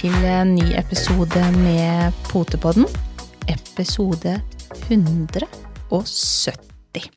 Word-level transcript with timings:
Til 0.00 0.14
en 0.24 0.54
ny 0.56 0.70
episode 0.78 1.40
med 1.60 2.12
Potepodden. 2.30 2.86
Episode 3.50 4.38
170. 4.88 7.10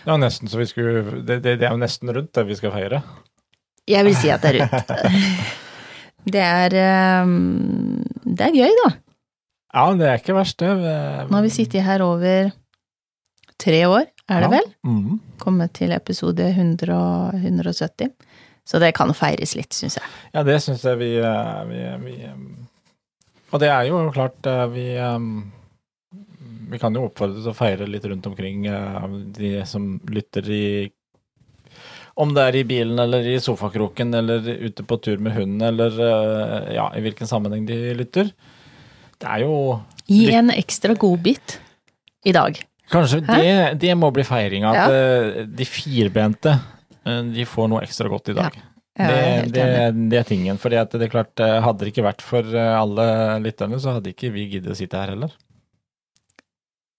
Det 0.00 0.08
var 0.08 0.18
nesten 0.18 0.48
så 0.50 0.58
vi 0.58 0.66
skulle 0.66 1.02
det, 1.22 1.36
det, 1.44 1.58
det 1.60 1.66
er 1.68 1.72
jo 1.74 1.78
nesten 1.82 2.10
rundt 2.16 2.32
det 2.34 2.44
vi 2.48 2.56
skal 2.58 2.72
feire. 2.74 3.02
Jeg 3.90 4.04
vil 4.06 4.16
si 4.18 4.28
at 4.32 4.42
det 4.44 4.50
er 4.56 4.60
rundt. 4.64 4.90
Det 6.20 6.36
er 6.44 6.74
ehm, 6.76 8.02
Det 8.28 8.44
er 8.44 8.52
gøy, 8.52 8.72
da. 8.82 8.88
Ja, 9.72 9.84
det 9.96 10.04
er 10.10 10.18
ikke 10.20 10.34
verst, 10.36 10.58
det. 10.60 10.68
Nå 11.30 11.32
har 11.32 11.40
vi 11.46 11.52
sittet 11.54 11.80
her 11.86 12.02
over 12.04 12.50
tre 13.56 13.78
år, 13.88 14.04
er 14.28 14.44
det 14.44 14.50
Ja. 14.50 14.52
vel? 14.52 14.66
Mm. 14.84 15.16
Kommet 15.40 15.72
til 15.78 15.94
episode 15.96 16.44
100 16.52 16.92
og 16.92 17.32
170. 17.40 18.12
Så 18.70 18.78
det 18.78 18.92
kan 18.94 19.10
feires 19.18 19.56
litt, 19.58 19.74
syns 19.74 19.96
jeg. 19.98 20.10
Ja, 20.36 20.44
det 20.46 20.60
syns 20.62 20.84
jeg 20.86 20.98
vi, 21.00 21.08
eh, 21.18 21.62
vi, 21.66 21.80
vi 22.04 22.12
eh, 22.28 22.38
Og 23.50 23.58
det 23.62 23.70
er 23.72 23.88
jo 23.88 24.04
klart 24.14 24.46
eh, 24.46 24.62
vi 24.70 24.84
Vi 26.70 26.78
kan 26.78 26.94
jo 26.94 27.08
oppfordre 27.08 27.42
til 27.42 27.50
å 27.50 27.56
feire 27.58 27.88
litt 27.90 28.06
rundt 28.06 28.28
omkring 28.30 28.62
de 29.34 29.50
som 29.66 29.96
lytter 30.06 30.46
i 30.54 30.62
Om 32.14 32.34
det 32.36 32.44
er 32.46 32.60
i 32.60 32.64
bilen 32.68 32.98
eller 33.02 33.26
i 33.26 33.40
sofakroken 33.42 34.14
eller 34.14 34.46
ute 34.68 34.86
på 34.86 35.00
tur 35.02 35.18
med 35.18 35.34
hunden 35.34 35.66
eller 35.66 35.98
ja, 36.70 36.86
i 36.94 37.02
hvilken 37.02 37.26
sammenheng 37.26 37.66
de 37.66 37.78
lytter. 37.98 38.30
Det 39.18 39.26
er 39.30 39.42
jo 39.48 39.80
Gi 40.10 40.28
en 40.34 40.50
ekstra 40.54 40.94
godbit 40.98 41.58
i 42.26 42.32
dag. 42.34 42.58
Kanskje 42.90 43.20
det, 43.24 43.78
det 43.82 43.94
må 43.98 44.10
bli 44.14 44.24
feiringa, 44.26 44.70
at 44.74 44.94
Ja. 44.94 45.44
de 45.46 45.66
firbente 45.66 46.54
de 47.04 47.46
får 47.48 47.70
noe 47.72 47.84
ekstra 47.86 48.10
godt 48.12 48.32
i 48.32 48.36
dag. 48.36 48.58
Er 49.00 49.44
det, 49.46 49.52
det, 49.54 49.66
det 50.10 50.18
er 50.20 50.26
tingen. 50.28 50.58
For 50.60 50.72
det 50.72 50.82
er 50.82 51.12
klart, 51.12 51.32
eh, 51.40 51.58
hadde 51.64 51.84
det 51.84 51.92
ikke 51.92 52.06
vært 52.06 52.24
for 52.24 52.44
eh, 52.44 52.72
alle 52.76 53.06
lytterne, 53.44 53.78
så 53.80 53.96
hadde 53.96 54.12
ikke 54.12 54.32
vi 54.34 54.48
giddet 54.56 54.74
å 54.74 54.78
sitte 54.78 55.00
her 55.00 55.14
heller. 55.14 55.32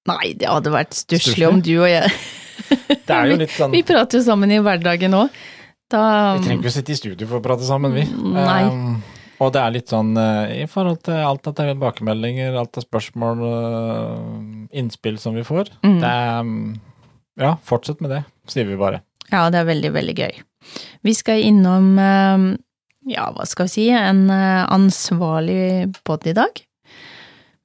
Nei, 0.09 0.33
det 0.37 0.49
hadde 0.49 0.73
vært 0.73 0.95
stusslig 0.97 1.45
om 1.45 1.59
du 1.61 1.75
og 1.75 1.85
jeg 1.85 2.07
Det 3.05 3.13
er 3.13 3.27
jo 3.29 3.35
litt 3.37 3.51
sånn 3.53 3.69
Vi 3.69 3.83
prater 3.85 4.17
jo 4.17 4.25
sammen 4.25 4.49
i 4.49 4.57
hverdagen 4.63 5.13
òg. 5.13 5.35
Da 5.91 6.03
Vi 6.39 6.45
trenger 6.45 6.63
ikke 6.63 6.71
å 6.71 6.73
sitte 6.73 6.95
i 6.95 6.97
studio 6.97 7.27
for 7.29 7.37
å 7.37 7.45
prate 7.45 7.67
sammen, 7.67 7.93
vi. 7.93 8.05
Nei. 8.33 8.63
Um, 8.65 8.95
og 9.41 9.51
det 9.53 9.61
er 9.61 9.75
litt 9.75 9.91
sånn 9.91 10.15
eh, 10.21 10.63
i 10.63 10.65
forhold 10.69 11.03
til 11.05 11.17
alt 11.17 11.49
er 11.51 11.73
tilbakemeldinger, 11.73 12.57
alt 12.57 12.79
av 12.79 12.85
spørsmål, 12.85 13.45
og 13.45 14.77
innspill 14.77 15.17
som 15.21 15.37
vi 15.37 15.45
får. 15.45 15.73
Mm. 15.85 15.99
Det 16.01 16.11
er 16.11 16.41
um, 16.45 16.57
Ja, 17.41 17.55
fortsett 17.65 18.01
med 18.01 18.13
det, 18.15 18.23
sier 18.49 18.69
vi 18.69 18.79
bare. 18.79 19.03
Ja, 19.31 19.45
det 19.51 19.61
er 19.61 19.69
veldig, 19.69 19.93
veldig 19.95 20.15
gøy. 20.17 20.41
Vi 21.07 21.13
skal 21.17 21.43
innom, 21.45 21.93
eh, 21.99 22.43
ja, 23.11 23.29
hva 23.35 23.47
skal 23.49 23.69
vi 23.69 23.75
si, 23.75 23.87
en 23.95 24.27
eh, 24.29 24.65
ansvarlig 24.67 25.93
pod 26.07 26.27
i 26.27 26.35
dag. 26.37 26.61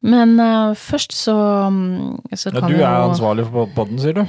Men 0.06 0.36
eh, 0.40 0.76
først 0.78 1.16
så, 1.16 1.36
mm, 1.72 2.36
så 2.36 2.52
Ja, 2.54 2.60
du 2.60 2.76
er 2.76 2.84
jo 2.84 3.08
ansvarlig 3.10 3.48
for 3.50 3.72
podden, 3.74 3.98
sier 4.02 4.20
du? 4.20 4.22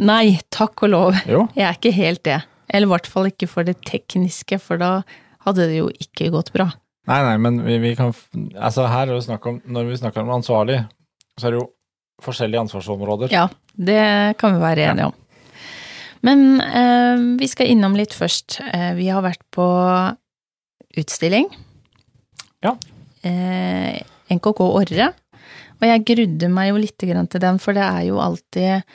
Nei, 0.00 0.38
takk 0.54 0.86
og 0.86 0.94
lov. 0.94 1.20
Jo. 1.28 1.46
Jeg 1.58 1.68
er 1.68 1.76
ikke 1.78 1.94
helt 1.96 2.24
det. 2.28 2.40
Eller 2.72 2.88
i 2.88 2.92
hvert 2.94 3.10
fall 3.10 3.28
ikke 3.28 3.50
for 3.50 3.68
det 3.68 3.76
tekniske, 3.84 4.56
for 4.62 4.80
da 4.80 5.02
hadde 5.44 5.68
det 5.68 5.82
jo 5.82 5.90
ikke 6.00 6.30
gått 6.32 6.52
bra. 6.54 6.70
Nei, 7.10 7.18
nei, 7.26 7.36
men 7.42 7.58
vi, 7.66 7.80
vi 7.82 7.96
kan 7.98 8.12
Altså, 8.54 8.86
her 8.86 9.08
er 9.08 9.16
det 9.16 9.24
snakk 9.24 9.46
om 9.50 9.56
Når 9.74 9.88
vi 9.88 9.96
snakker 9.98 10.22
om 10.22 10.28
ansvarlig, 10.36 10.76
så 11.34 11.48
er 11.48 11.54
det 11.54 11.58
jo 11.58 11.64
forskjellige 12.22 12.60
ansvarsområder. 12.62 13.32
Ja, 13.34 13.48
det 13.74 14.38
kan 14.38 14.54
vi 14.54 14.62
være 14.62 14.84
enige 14.92 15.08
om. 15.10 15.16
Men 16.22 16.60
eh, 16.62 17.22
vi 17.40 17.48
skal 17.50 17.72
innom 17.72 17.96
litt 17.98 18.14
først. 18.14 18.60
Eh, 18.62 18.92
vi 18.98 19.08
har 19.10 19.24
vært 19.24 19.42
på 19.54 19.66
utstilling. 21.00 21.48
Ja. 22.62 22.76
Eh, 23.26 23.98
NKK 24.32 24.62
Orre. 24.68 25.10
Og 25.80 25.88
jeg 25.88 26.04
grudde 26.06 26.50
meg 26.52 26.70
jo 26.70 26.78
litt 26.78 27.02
grann 27.02 27.26
til 27.30 27.42
den, 27.42 27.58
for 27.58 27.74
det 27.74 27.82
er 27.82 28.06
jo 28.06 28.22
alltid 28.22 28.86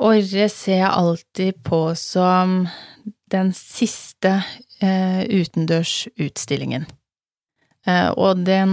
Orre 0.00 0.46
ser 0.48 0.78
jeg 0.78 0.88
alltid 0.88 1.58
på 1.66 1.80
som 1.98 2.62
den 3.30 3.50
siste 3.52 4.38
eh, 4.80 5.26
utendørsutstillingen. 5.28 6.86
Eh, 7.84 8.08
og 8.16 8.40
den 8.46 8.72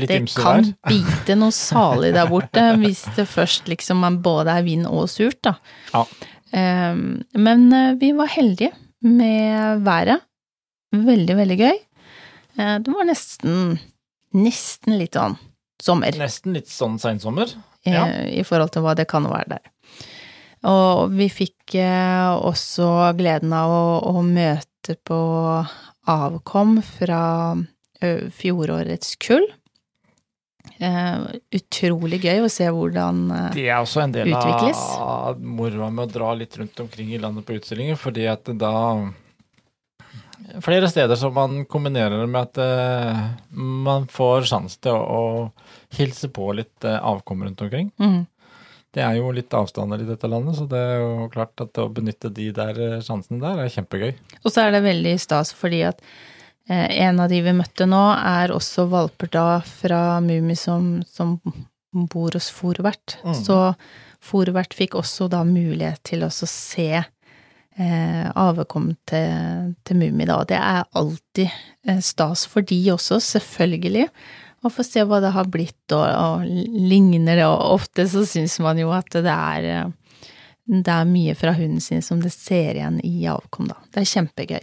Det 0.00 0.08
det 0.08 0.34
kan 0.34 0.64
der. 0.64 0.74
bite 0.88 1.36
noe 1.36 1.52
salig 1.52 2.12
der 2.14 2.26
borte, 2.30 2.64
hvis 2.82 3.04
det 3.16 3.28
først 3.28 3.68
liksom 3.68 4.00
man 4.02 4.20
både 4.24 4.50
er 4.58 4.62
vind 4.66 4.86
og 4.86 5.08
surt, 5.12 5.38
da. 5.44 5.54
Ja. 5.92 6.04
Ehm, 6.52 7.22
men 7.34 7.72
eh, 7.72 7.94
vi 8.00 8.12
var 8.16 8.26
heldige 8.32 8.72
med 9.02 9.82
været. 9.84 10.20
Veldig, 10.92 11.36
veldig 11.36 11.58
gøy. 11.58 11.78
Eh, 12.58 12.78
det 12.84 12.92
var 12.92 13.06
nesten, 13.08 13.78
nesten 14.36 14.98
litt 15.00 15.16
sånn 15.16 15.38
sommer, 15.82 16.12
Nesten 16.20 16.52
litt 16.54 16.68
sånn 16.70 16.98
seinsommer. 17.02 17.48
eh, 17.84 17.94
ja. 17.94 18.04
i 18.28 18.42
forhold 18.46 18.70
til 18.74 18.84
hva 18.84 18.94
det 18.94 19.08
kan 19.10 19.24
være 19.26 19.56
der. 19.56 19.70
Og 20.68 21.10
vi 21.16 21.26
fikk 21.32 21.74
eh, 21.74 22.28
også 22.36 23.14
gleden 23.18 23.52
av 23.56 23.72
å, 23.72 23.86
å 24.12 24.22
møte 24.22 24.94
på 25.08 25.18
avkom 26.12 26.80
fra 26.82 27.22
fjorårets 28.02 29.14
kull. 29.22 29.44
Eh, 30.82 31.18
utrolig 31.54 32.18
gøy 32.24 32.40
å 32.42 32.50
se 32.50 32.66
hvordan 32.66 33.18
uh, 33.30 33.42
Det 33.54 33.68
er 33.68 33.78
også 33.78 34.00
en 34.02 34.14
del 34.14 34.32
Utvikles. 34.32 34.80
av 34.98 35.38
moroa 35.38 35.92
med 35.94 36.08
å 36.08 36.10
dra 36.10 36.32
litt 36.34 36.56
rundt 36.58 36.80
omkring 36.82 37.12
i 37.14 37.20
landet 37.22 37.46
på 37.46 37.54
utstillinger, 37.58 37.98
fordi 38.00 38.26
at 38.30 38.50
da 38.58 38.72
Flere 40.60 40.88
steder 40.90 41.16
som 41.16 41.32
man 41.32 41.62
kombinerer 41.70 42.26
med 42.26 42.50
at 42.50 42.58
uh, 42.58 43.20
man 43.54 44.08
får 44.10 44.48
sjanse 44.50 44.80
til 44.82 44.98
å, 44.98 45.22
å 45.22 45.94
hilse 45.96 46.28
på 46.34 46.50
litt 46.58 46.84
eh, 46.84 46.98
avkom 46.98 47.44
rundt 47.46 47.62
omkring. 47.62 47.92
mm, 48.02 48.18
Det 48.92 49.04
er 49.06 49.20
jo 49.20 49.30
litt 49.32 49.54
avstander 49.54 50.02
i 50.02 50.08
dette 50.08 50.28
landet, 50.28 50.58
så 50.58 50.66
det 50.68 50.82
er 50.82 50.98
jo 50.98 51.30
klart 51.32 51.62
at 51.62 51.78
å 51.78 51.86
benytte 51.94 52.32
de 52.34 52.50
der 52.58 52.82
sjansene 53.06 53.40
der 53.40 53.62
er 53.62 53.72
kjempegøy. 53.72 54.12
Og 54.42 54.50
så 54.50 54.66
er 54.66 54.74
det 54.74 54.82
veldig 54.84 55.14
stas 55.22 55.54
fordi 55.56 55.84
at 55.92 56.02
en 56.70 57.18
av 57.20 57.28
de 57.32 57.40
vi 57.42 57.52
møtte 57.56 57.88
nå, 57.90 58.00
er 58.14 58.52
også 58.54 58.86
valper 58.92 59.30
da 59.34 59.46
fra 59.66 60.20
Mummi 60.22 60.54
som, 60.56 61.00
som 61.10 61.36
bor 61.92 62.32
hos 62.34 62.50
Forvert. 62.54 63.18
Mm. 63.24 63.34
Så 63.34 63.58
Forvert 64.22 64.74
fikk 64.76 64.94
også 65.00 65.28
da 65.32 65.42
mulighet 65.46 66.02
til 66.06 66.22
å 66.22 66.30
se 66.30 67.02
eh, 67.02 68.28
avkommet 68.30 69.00
til, 69.10 69.74
til 69.82 69.98
Mummi, 69.98 70.28
da. 70.28 70.38
Det 70.48 70.60
er 70.60 70.86
alltid 70.98 71.48
eh, 71.48 72.00
stas 72.04 72.46
for 72.50 72.64
de 72.66 72.78
også, 72.94 73.18
selvfølgelig. 73.32 74.06
Å 74.62 74.70
få 74.70 74.86
se 74.86 75.02
hva 75.02 75.18
det 75.24 75.32
har 75.34 75.50
blitt, 75.50 75.82
og, 75.90 76.04
og 76.06 76.46
ligner 76.46 77.40
det, 77.40 77.48
og 77.50 77.80
ofte 77.80 78.06
så 78.08 78.22
syns 78.28 78.60
man 78.62 78.78
jo 78.78 78.92
at 78.94 79.10
det 79.18 79.34
er 79.34 79.68
eh, 79.72 79.90
det 80.62 80.92
er 80.94 81.08
mye 81.10 81.34
fra 81.34 81.50
hunden 81.56 81.82
sin 81.82 82.04
som 82.06 82.20
det 82.22 82.30
ser 82.30 82.76
igjen 82.78 83.00
i 83.02 83.26
avkom, 83.26 83.66
da. 83.66 83.80
Det 83.90 84.04
er 84.04 84.12
kjempegøy. 84.12 84.62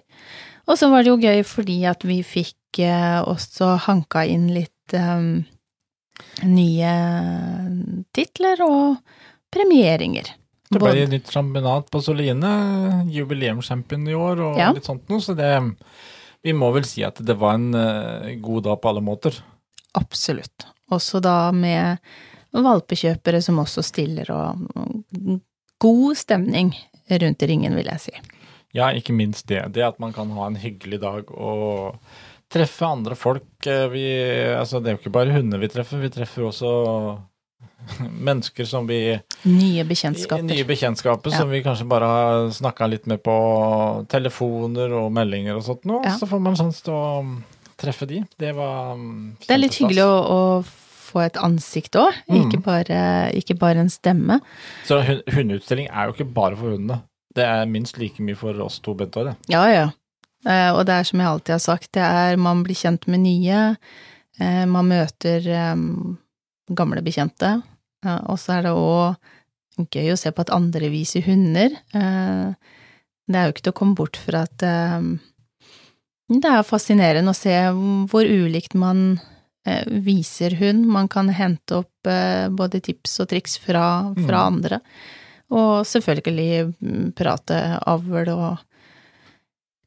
Og 0.69 0.77
så 0.77 0.89
var 0.91 1.03
det 1.03 1.09
jo 1.13 1.17
gøy 1.21 1.41
fordi 1.47 1.79
at 1.89 2.03
vi 2.05 2.19
fikk 2.25 2.79
eh, 2.85 3.19
også 3.25 3.71
hanka 3.87 4.21
inn 4.29 4.47
litt 4.53 4.93
eh, 4.93 5.23
nye 6.45 6.91
titler 8.13 8.61
og 8.65 8.99
premieringer. 9.53 10.29
Det 10.69 10.77
ble 10.77 10.91
Både- 10.91 11.09
nytt 11.09 11.31
championat 11.33 11.87
på 11.89 12.01
Soline, 12.05 12.51
jubileumschampion 13.09 14.07
i 14.07 14.13
år 14.13 14.41
og 14.45 14.57
Ja. 14.61 14.71
litt 14.71 14.85
sånt 14.85 15.09
noe, 15.09 15.19
så 15.19 15.35
det 15.35 15.75
Vi 16.41 16.53
må 16.53 16.69
vel 16.71 16.85
si 16.85 17.03
at 17.03 17.15
det 17.19 17.35
var 17.35 17.55
en 17.55 17.73
eh, 17.75 18.35
god 18.39 18.63
dag 18.63 18.79
på 18.79 18.87
alle 18.87 19.01
måter. 19.03 19.35
Absolutt. 19.93 20.63
Også 20.89 21.19
da 21.21 21.51
med 21.51 21.97
valpekjøpere 22.53 23.41
som 23.43 23.57
også 23.59 23.83
stiller, 23.83 24.29
og 24.31 25.41
god 25.83 26.15
stemning 26.15 26.71
rundt 27.11 27.41
ringen, 27.43 27.75
vil 27.75 27.89
jeg 27.91 27.99
si. 27.99 28.11
Ja, 28.73 28.91
ikke 28.93 29.13
minst 29.15 29.47
det. 29.49 29.63
Det 29.73 29.81
at 29.85 29.99
man 29.99 30.13
kan 30.13 30.29
ha 30.35 30.45
en 30.47 30.55
hyggelig 30.61 30.99
dag 31.01 31.31
og 31.31 31.95
treffe 32.53 32.85
andre 32.85 33.15
folk. 33.17 33.45
Eh, 33.65 33.87
Vi, 33.89 34.03
altså, 34.57 34.79
det 34.81 34.91
er 34.91 34.95
jo 34.97 35.01
ikke 35.03 35.13
bare 35.17 35.33
hunder 35.33 35.57
vi 35.61 35.67
treffer, 35.73 36.01
vi 36.01 36.09
treffer 36.13 36.45
også 36.49 36.71
mennesker 38.29 38.65
som 38.67 38.87
vi 38.89 38.99
Nye 39.49 39.83
bekjentskaper. 39.87 40.43
Nye 40.45 40.65
bekjentskaper 40.67 41.31
Ja. 41.31 41.37
som 41.41 41.49
vi 41.49 41.61
kanskje 41.65 41.87
bare 41.89 42.05
har 42.09 42.49
snakka 42.53 42.87
litt 42.89 43.07
med 43.07 43.23
på 43.23 43.35
telefoner 44.11 44.93
og 44.99 45.11
meldinger 45.15 45.55
og 45.57 45.63
sånt 45.65 45.85
nå. 45.89 46.01
Ja. 46.05 46.17
Så 46.19 46.27
får 46.29 46.41
man 46.43 46.55
sjanse 46.59 46.83
til 46.85 46.93
å 46.93 47.23
treffe 47.79 48.05
de. 48.09 48.21
Det 48.37 48.53
var 48.57 48.93
um, 48.93 49.35
Det 49.47 49.55
er 49.55 49.61
litt 49.63 49.77
hyggelig 49.79 50.03
å, 50.03 50.17
å 50.19 50.63
få 51.09 51.23
et 51.25 51.37
ansikt 51.41 51.95
òg, 51.97 52.13
Mm. 52.29 52.51
ikke, 52.51 52.99
ikke 53.39 53.55
bare 53.57 53.79
en 53.81 53.89
stemme. 53.89 54.39
Så 54.85 54.99
hun- 55.01 55.23
hundeutstilling 55.33 55.87
er 55.89 56.05
jo 56.09 56.13
ikke 56.13 56.33
bare 56.33 56.55
for 56.55 56.75
hundene. 56.75 57.01
Det 57.35 57.45
er 57.45 57.65
minst 57.69 57.97
like 58.01 58.21
mye 58.25 58.35
for 58.35 58.57
oss 58.65 58.79
to, 58.79 58.93
Bente, 58.97 59.23
det. 59.27 59.35
Ja, 59.53 59.63
ja. 59.69 59.87
Eh, 60.47 60.71
og 60.73 60.85
det 60.87 60.95
er 60.95 61.03
som 61.07 61.19
jeg 61.19 61.27
alltid 61.29 61.53
har 61.57 61.59
sagt, 61.63 61.91
det 61.93 62.01
er 62.05 62.37
man 62.39 62.63
blir 62.63 62.75
kjent 62.79 63.05
med 63.11 63.19
nye, 63.25 63.75
eh, 64.39 64.65
man 64.65 64.87
møter 64.87 65.45
eh, 65.51 65.75
gamle 66.73 67.01
bekjente, 67.03 67.57
og 68.05 68.37
så 68.39 68.53
er 68.59 68.61
det 68.69 68.71
òg 68.71 69.89
gøy 69.91 70.13
å 70.13 70.17
se 70.19 70.31
på 70.31 70.41
at 70.45 70.51
andre 70.55 70.87
viser 70.91 71.25
hunder. 71.25 71.73
Det 71.91 73.35
er 73.35 73.45
jo 73.47 73.51
ikke 73.53 73.65
til 73.65 73.73
å 73.73 73.77
komme 73.79 73.95
bort 73.99 74.15
fra 74.19 74.45
at 74.47 74.63
Det 76.29 76.45
er 76.51 76.63
fascinerende 76.63 77.33
å 77.33 77.37
se 77.37 77.53
hvor 78.11 78.23
ulikt 78.23 78.75
man 78.79 79.19
viser 79.89 80.55
hund. 80.61 80.85
Man 80.87 81.09
kan 81.11 81.27
hente 81.35 81.81
opp 81.81 82.07
både 82.55 82.79
tips 82.85 83.19
og 83.23 83.29
triks 83.33 83.57
fra, 83.59 84.13
fra 84.15 84.45
Mm. 84.45 84.47
andre. 84.47 84.79
Og 85.49 85.87
selvfølgelig 85.87 86.51
mm, 86.77 87.05
prate 87.17 87.59
avl 87.89 88.33
og 88.35 88.65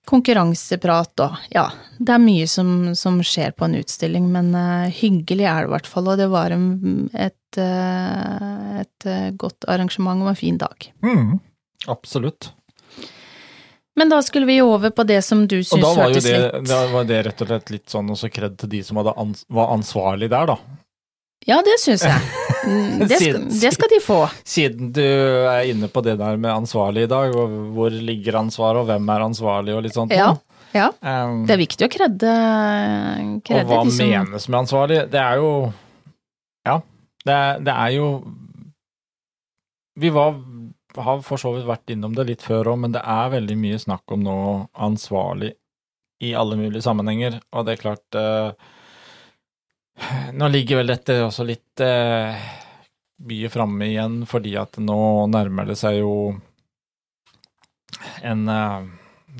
konkurranseprat 0.09 1.23
og 1.23 1.37
ja, 1.53 1.69
det 1.99 2.15
er 2.15 2.23
mye 2.23 2.49
som, 2.51 2.91
som 2.99 3.21
skjer 3.23 3.55
på 3.55 3.69
en 3.69 3.77
utstilling, 3.79 4.27
men 4.35 4.51
uh, 4.57 4.91
hyggelig 4.91 5.47
er 5.47 5.63
det 5.63 5.71
i 5.71 5.73
hvert 5.77 5.91
fall, 5.91 6.11
og 6.11 6.19
det 6.19 6.27
var 6.33 6.55
en, 6.55 6.67
et, 7.15 7.61
eh, 7.61 8.81
et 8.83 9.07
eh, 9.07 9.29
godt 9.39 9.69
arrangement 9.71 10.25
og 10.25 10.33
en 10.33 10.39
fin 10.39 10.59
dag. 10.59 10.89
Mm, 11.07 11.39
absolutt. 11.87 12.51
Men 13.95 14.09
da 14.09 14.23
skulle 14.25 14.49
vi 14.49 14.59
over 14.65 14.91
på 14.91 15.05
det 15.05 15.21
som 15.23 15.45
du 15.47 15.59
Og 15.61 15.67
syns 15.69 15.83
da 15.85 15.95
var 15.95 16.09
jo 16.09 16.15
hørtes 16.17 16.27
det, 16.27 16.39
litt 16.41 16.71
da 16.71 16.79
var 16.91 17.09
det 17.09 17.19
rett 17.29 17.43
og 17.45 17.51
slett 17.51 17.75
litt 17.75 17.93
sånn 17.93 18.15
også 18.15 18.31
kred 18.33 18.57
til 18.59 18.73
de 18.73 18.81
som 18.87 18.99
ans 19.05 19.45
var 19.53 19.75
ansvarlig 19.75 20.31
der, 20.33 20.55
da. 20.55 20.57
Ja, 21.47 21.59
det 21.67 21.77
syns 21.83 22.07
jeg. 22.07 22.31
Det 22.63 23.19
skal, 23.19 23.43
det 23.51 23.73
skal 23.75 23.91
de 23.91 23.99
få. 24.05 24.19
Siden 24.47 24.93
du 24.95 25.03
er 25.03 25.67
inne 25.71 25.89
på 25.91 26.03
det 26.05 26.15
der 26.21 26.39
med 26.39 26.53
ansvarlig 26.53 27.07
i 27.07 27.11
dag, 27.11 27.35
og 27.35 27.57
hvor 27.75 27.91
ligger 27.91 28.39
ansvaret, 28.43 28.83
og 28.83 28.89
hvem 28.91 29.09
er 29.15 29.25
ansvarlig, 29.27 29.75
og 29.75 29.83
litt 29.87 29.97
sånt. 29.97 30.15
Ja, 30.15 30.31
ja. 30.73 30.89
Um, 31.03 31.43
Det 31.49 31.57
er 31.57 31.61
viktig 31.61 31.89
å 31.89 31.91
kredde, 31.93 32.33
og 32.33 33.51
hva 33.51 33.81
liksom. 33.85 34.13
menes 34.13 34.49
med 34.49 34.61
ansvarlig? 34.63 35.01
Det 35.13 35.21
er 35.21 35.43
jo 35.43 35.51
Ja, 36.69 36.79
det 37.27 37.41
det 37.67 37.75
er 37.75 37.91
jo 37.97 38.07
Vi 40.01 40.09
var, 40.15 40.39
har 40.97 41.21
for 41.27 41.37
så 41.37 41.53
vidt 41.57 41.67
vært 41.69 41.93
innom 41.93 42.15
det 42.17 42.25
litt 42.31 42.45
før 42.47 42.73
òg, 42.73 42.79
men 42.87 42.95
det 42.95 43.03
er 43.05 43.35
veldig 43.35 43.59
mye 43.61 43.81
snakk 43.83 44.15
om 44.15 44.23
nå 44.25 44.39
ansvarlig 44.73 45.53
i 46.23 46.33
alle 46.39 46.57
mulige 46.57 46.85
sammenhenger, 46.87 47.41
og 47.53 47.67
det 47.67 47.75
er 47.75 47.83
klart 47.83 48.17
eh, 48.17 48.55
Nå 50.33 50.49
ligger 50.49 50.81
vel 50.81 50.93
dette 50.93 51.19
også 51.25 51.45
litt 51.47 51.83
eh, 51.85 52.43
mye 53.29 53.51
framme 53.53 53.89
igjen, 53.91 54.23
fordi 54.29 54.57
at 54.61 54.79
nå 54.81 54.99
nærmer 55.31 55.69
det 55.69 55.77
seg 55.81 56.01
jo 56.01 56.15
en 58.25 58.49
eh, 58.49 58.87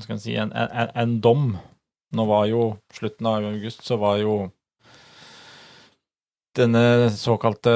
skal 0.01 0.17
vi 0.17 0.23
si 0.23 0.35
en, 0.39 0.53
en, 0.53 0.91
en 0.93 1.15
dom. 1.21 1.47
Nå 2.13 2.25
var 2.29 2.45
jo 2.49 2.65
slutten 2.93 3.29
av 3.29 3.47
august, 3.49 3.83
så 3.85 3.97
var 4.01 4.19
jo 4.21 4.35
denne 6.57 7.09
såkalte 7.09 7.71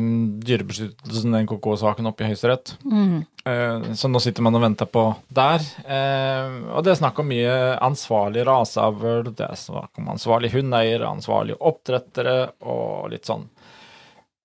mm, 0.00 0.40
dyrebeskyttelsen, 0.46 1.34
NKK-saken, 1.44 2.06
oppe 2.10 2.24
i 2.24 2.30
Høyesterett. 2.32 2.76
mm, 2.84 3.24
Eh, 3.46 3.92
Så 3.94 4.08
nå 4.10 4.18
sitter 4.18 4.42
man 4.42 4.56
og 4.58 4.62
venter 4.64 4.86
på 4.90 5.04
der. 5.30 5.62
Eh, 5.86 6.56
Og 6.74 6.82
det 6.82 6.90
er 6.90 6.98
snakk 6.98 7.20
om 7.22 7.28
mye 7.30 7.78
ansvarlig 7.78 8.42
raseavl, 8.48 9.30
det 9.36 9.46
er 9.46 9.54
snakk 9.54 9.90
om 10.02 10.08
ansvarlig 10.16 10.50
hundeeier, 10.50 11.04
ansvarlige 11.06 11.60
oppdrettere 11.60 12.50
og 12.66 13.10
litt 13.12 13.24
sånn. 13.30 13.44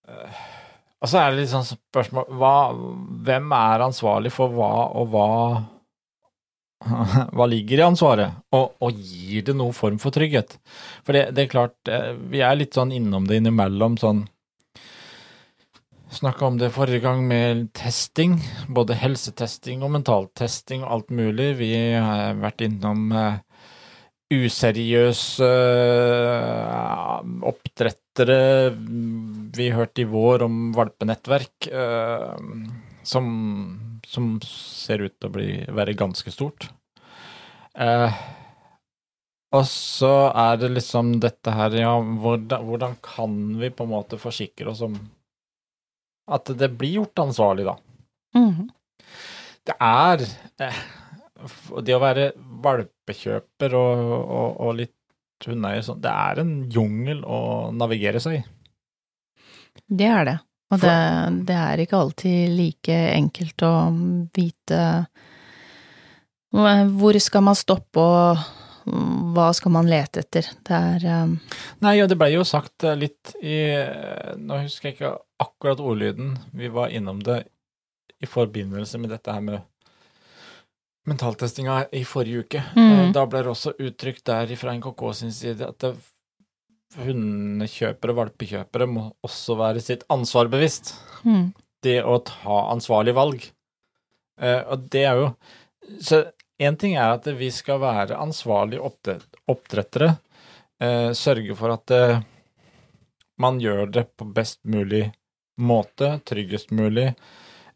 Eh, 0.07 0.37
Og 1.01 1.09
så 1.09 1.17
er 1.17 1.31
det 1.31 1.39
litt 1.39 1.49
sånn 1.49 1.65
spørsmål 1.65 2.27
hva, 2.37 2.55
Hvem 3.25 3.51
er 3.57 3.79
ansvarlig 3.87 4.31
for 4.31 4.49
hva, 4.53 4.69
og 4.93 5.09
hva 5.09 5.63
Hva 7.35 7.47
ligger 7.49 7.81
i 7.81 7.85
ansvaret, 7.85 8.41
og, 8.55 8.75
og 8.81 8.97
gir 8.97 9.45
det 9.45 9.55
noen 9.57 9.75
form 9.75 9.99
for 10.01 10.13
trygghet? 10.15 10.57
For 11.05 11.17
det, 11.17 11.27
det 11.37 11.45
er 11.45 11.51
klart, 11.51 11.77
eh, 11.89 12.13
vi 12.31 12.41
er 12.45 12.57
litt 12.57 12.77
sånn 12.77 12.93
innom 12.95 13.27
det 13.29 13.41
innimellom, 13.41 13.99
sånn 14.01 14.27
Snakka 16.11 16.43
om 16.43 16.57
det 16.59 16.73
forrige 16.75 17.05
gang 17.05 17.21
med 17.23 17.69
testing, 17.71 18.33
både 18.67 18.97
helsetesting 18.99 19.79
og 19.79 19.93
mentaltesting 19.93 20.81
og 20.83 20.89
alt 20.91 21.13
mulig. 21.15 21.53
Vi 21.61 21.69
har 21.95 22.35
vært 22.35 22.65
innom 22.65 23.05
eh, 23.15 23.37
useriøse 24.35 25.47
eh, 25.47 27.15
oppdrettere. 27.47 28.41
Vi 29.55 29.69
hørte 29.71 30.03
i 30.03 30.09
vår 30.11 30.43
om 30.49 30.59
valpenettverk, 30.75 31.69
som, 33.07 33.31
som 34.11 34.35
ser 34.45 35.05
ut 35.07 35.15
til 35.15 35.29
å 35.29 35.33
bli, 35.37 35.49
være 35.71 35.95
ganske 35.99 36.33
stort. 36.33 36.67
Eh, 37.79 38.21
og 39.55 39.65
så 39.67 40.11
er 40.35 40.59
det 40.61 40.71
liksom 40.73 41.17
dette 41.23 41.53
her, 41.55 41.75
ja, 41.79 41.95
hvordan, 41.99 42.67
hvordan 42.67 42.95
kan 43.03 43.37
vi 43.59 43.71
på 43.71 43.87
en 43.87 43.93
måte 43.93 44.19
forsikre 44.19 44.71
oss 44.71 44.83
om 44.87 44.95
at 46.31 46.51
det 46.55 46.69
blir 46.79 47.01
gjort 47.01 47.25
ansvarlig, 47.25 47.67
da. 47.67 47.77
mhm. 48.37 48.69
Det 49.61 49.75
er 49.77 50.23
eh, 50.65 50.77
Det 51.85 51.93
å 51.93 52.01
være 52.01 52.31
valpekjøper 52.63 53.75
og, 53.77 53.99
og, 54.21 54.47
og 54.65 54.71
litt 54.79 54.95
hundeeier 55.45 55.83
sånn, 55.85 56.01
det 56.01 56.11
er 56.13 56.41
en 56.41 56.53
jungel 56.71 57.23
å 57.25 57.39
navigere 57.73 58.21
seg 58.21 58.39
i. 58.39 58.41
Det 59.89 60.07
er 60.07 60.27
det. 60.27 60.37
Og 60.71 60.79
det, 60.79 60.95
det 61.49 61.57
er 61.57 61.83
ikke 61.83 61.99
alltid 61.99 62.55
like 62.55 62.97
enkelt 63.11 63.63
å 63.67 63.71
vite 64.35 64.81
hvor 66.51 67.19
skal 67.23 67.43
man 67.45 67.55
stoppe 67.55 68.03
og 68.03 68.37
hva 69.35 69.51
skal 69.55 69.71
man 69.75 69.89
lete 69.89 70.23
etter. 70.23 70.47
Det 70.65 70.75
er 70.75 71.03
um, 71.23 71.35
Nei, 71.83 71.97
ja, 71.99 72.07
det 72.09 72.17
ble 72.19 72.31
jo 72.33 72.43
sagt 72.47 72.83
eh, 72.87 72.97
litt 72.97 73.35
i 73.39 73.57
eh, 73.77 74.31
Nå 74.41 74.57
husker 74.63 74.89
jeg 74.89 74.97
ikke 74.97 75.11
akkurat 75.41 75.79
ordlyden, 75.83 76.33
vi 76.57 76.69
var 76.73 76.89
innom 76.93 77.21
det 77.23 77.43
i 78.21 78.29
forbindelse 78.29 78.99
med 79.01 79.13
dette 79.13 79.33
her 79.33 79.41
med 79.45 79.61
mentaltestinga 81.09 81.87
i 81.97 82.03
forrige 82.05 82.43
uke. 82.45 82.63
Mhm. 82.75 82.91
Eh, 82.91 83.11
Da 83.15 83.25
ble 83.25 83.43
det 83.45 83.53
også 83.53 83.73
uttrykt 83.77 84.25
der 84.29 84.55
fra 84.57 84.75
NKK 84.77 85.05
sin 85.17 85.31
side 85.33 85.67
at 85.67 85.79
det, 85.81 85.95
hundekjøpere, 86.97 88.15
valpekjøpere, 88.17 88.87
må 88.89 89.07
også 89.25 89.55
være 89.59 89.83
sitt 89.83 90.03
ansvar 90.11 90.49
bevisst. 90.51 90.93
mm, 91.23 91.53
Det 91.81 91.99
å 92.03 92.19
ta 92.23 92.57
ansvarlig 92.73 93.13
valg. 93.17 93.45
Eh, 94.41 94.61
og 94.67 94.89
det 94.89 95.05
er 95.05 95.15
jo 95.15 95.35
Så 95.99 96.31
én 96.59 96.77
ting 96.77 96.93
er 96.95 97.11
at 97.17 97.25
vi 97.25 97.49
skal 97.51 97.79
være 97.81 98.15
ansvarlige 98.15 98.79
oppdrettere. 99.49 100.19
Eh, 100.79 101.11
sørge 101.17 101.55
for 101.57 101.73
at 101.73 101.91
eh, 101.91 102.21
man 103.41 103.59
gjør 103.59 103.91
det 103.91 104.05
på 104.15 104.25
best 104.33 104.59
mulig 104.63 105.11
måte, 105.59 106.21
tryggest 106.23 106.71
mulig. 106.71 107.15